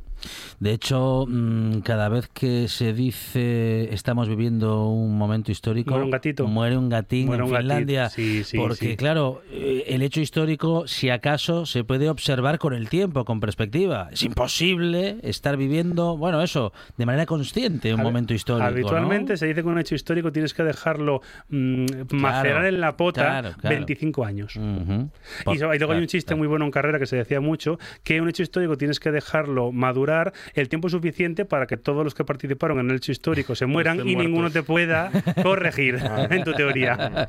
[0.59, 6.11] De hecho, mm, cada vez que se dice estamos viviendo un momento histórico, Muere un
[6.11, 6.47] gatito.
[6.47, 7.67] muere un gatín Muere en un gatito.
[7.69, 8.09] Finlandia.
[8.09, 8.95] Sí, sí, porque, sí.
[8.97, 14.09] claro, eh, el hecho histórico, si acaso, se puede observar con el tiempo, con perspectiva.
[14.11, 18.63] Es imposible estar viviendo, bueno, eso, de manera consciente un Hab- momento histórico.
[18.63, 18.69] ¿no?
[18.69, 23.21] Habitualmente se dice que un hecho histórico tienes que dejarlo mm, macerar en la pota
[23.23, 23.75] claro, claro.
[23.75, 24.55] 25 años.
[24.55, 25.09] Ujú.
[25.53, 27.77] Y, so- y luego hay un chiste muy bueno en carrera que se decía mucho,
[28.03, 30.06] que un hecho histórico tienes que dejarlo madurar
[30.53, 33.97] el tiempo suficiente para que todos los que participaron en el hecho histórico se mueran
[33.99, 35.11] Estén y ninguno te pueda
[35.43, 35.99] corregir
[36.29, 37.27] en tu teoría.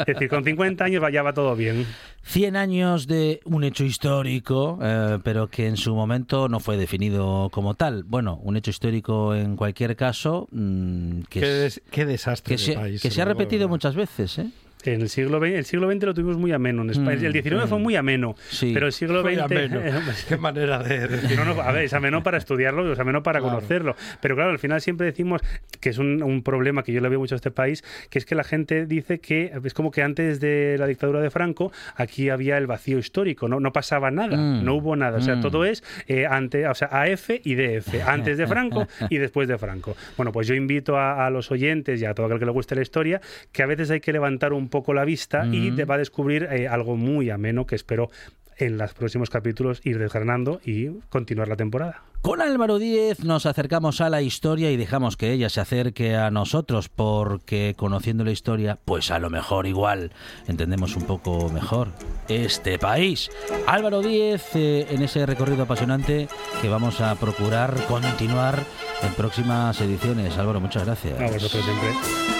[0.00, 1.86] Es decir, con 50 años ya va todo bien.
[2.22, 7.50] 100 años de un hecho histórico, eh, pero que en su momento no fue definido
[7.52, 8.02] como tal.
[8.04, 12.60] Bueno, un hecho histórico en cualquier caso, mm, que, Qué, es- des- qué desastre que
[12.60, 13.02] de se, país.
[13.02, 14.38] que se ha repetido muchas veces.
[14.38, 14.50] ¿eh?
[14.86, 17.16] En el siglo XX, el siglo XX lo tuvimos muy ameno en España.
[17.20, 17.82] Mm, el XIX fue mm.
[17.82, 18.72] muy ameno, Sí.
[18.74, 19.42] pero el siglo Muy XX...
[19.42, 19.80] ameno.
[20.28, 21.36] Qué manera de decir.
[21.38, 23.56] No, no, a ver, es ameno para estudiarlo es ameno para Claro.
[23.56, 23.96] conocerlo.
[24.20, 25.42] Pero claro, al final siempre decimos
[25.80, 28.24] que es un, un problema que yo le veo mucho a este país, que es
[28.26, 32.30] que la gente dice que es como que antes de la dictadura de Franco aquí
[32.30, 34.64] había el vacío histórico, no, no pasaba nada, Mm.
[34.64, 35.18] no hubo nada.
[35.18, 35.40] O sea, Mm.
[35.42, 39.58] todo es eh, ante, o sea, AF y DF, antes de Franco y después de
[39.58, 39.96] Franco.
[40.16, 42.74] Bueno, pues yo invito a, a los oyentes y a todo aquel que le guste
[42.74, 43.20] la historia
[43.52, 45.76] que a veces hay que levantar un poco la vista y Mm.
[45.76, 48.10] te va a descubrir eh, algo muy ameno que espero
[48.58, 52.02] en los próximos capítulos ir desgranando y continuar la temporada.
[52.22, 56.30] Con Álvaro Díez nos acercamos a la historia y dejamos que ella se acerque a
[56.30, 60.10] nosotros porque conociendo la historia, pues a lo mejor igual
[60.48, 61.88] entendemos un poco mejor
[62.28, 63.30] este país.
[63.68, 66.26] Álvaro Díez eh, en ese recorrido apasionante
[66.62, 68.64] que vamos a procurar continuar
[69.02, 70.36] en próximas ediciones.
[70.38, 71.20] Álvaro, muchas gracias.
[71.20, 72.35] A vosotros siempre.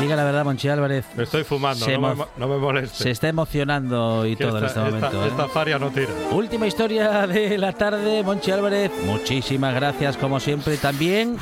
[0.00, 1.04] Diga la verdad, Monchi Álvarez.
[1.16, 3.02] Me estoy fumando, no me, no me moleste.
[3.04, 5.06] Se está emocionando y todo en este momento.
[5.06, 5.28] esta- ¿eh?
[5.28, 6.10] esta faria no tira.
[6.30, 8.92] Última historia de la tarde, Monchi Álvarez.
[9.04, 11.36] Muchísimas gracias, como siempre, también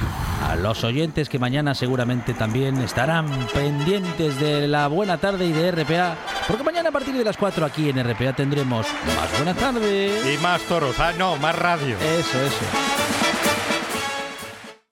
[0.48, 5.70] a los oyentes que mañana seguramente también estarán pendientes de la buena tarde y de
[5.72, 8.86] RPA, porque mañana a partir de las 4 aquí en RPA tendremos
[9.16, 10.34] más buena tarde.
[10.34, 10.98] Y más toros.
[10.98, 11.96] Ah, no, más radio.
[11.98, 12.64] Eso, eso.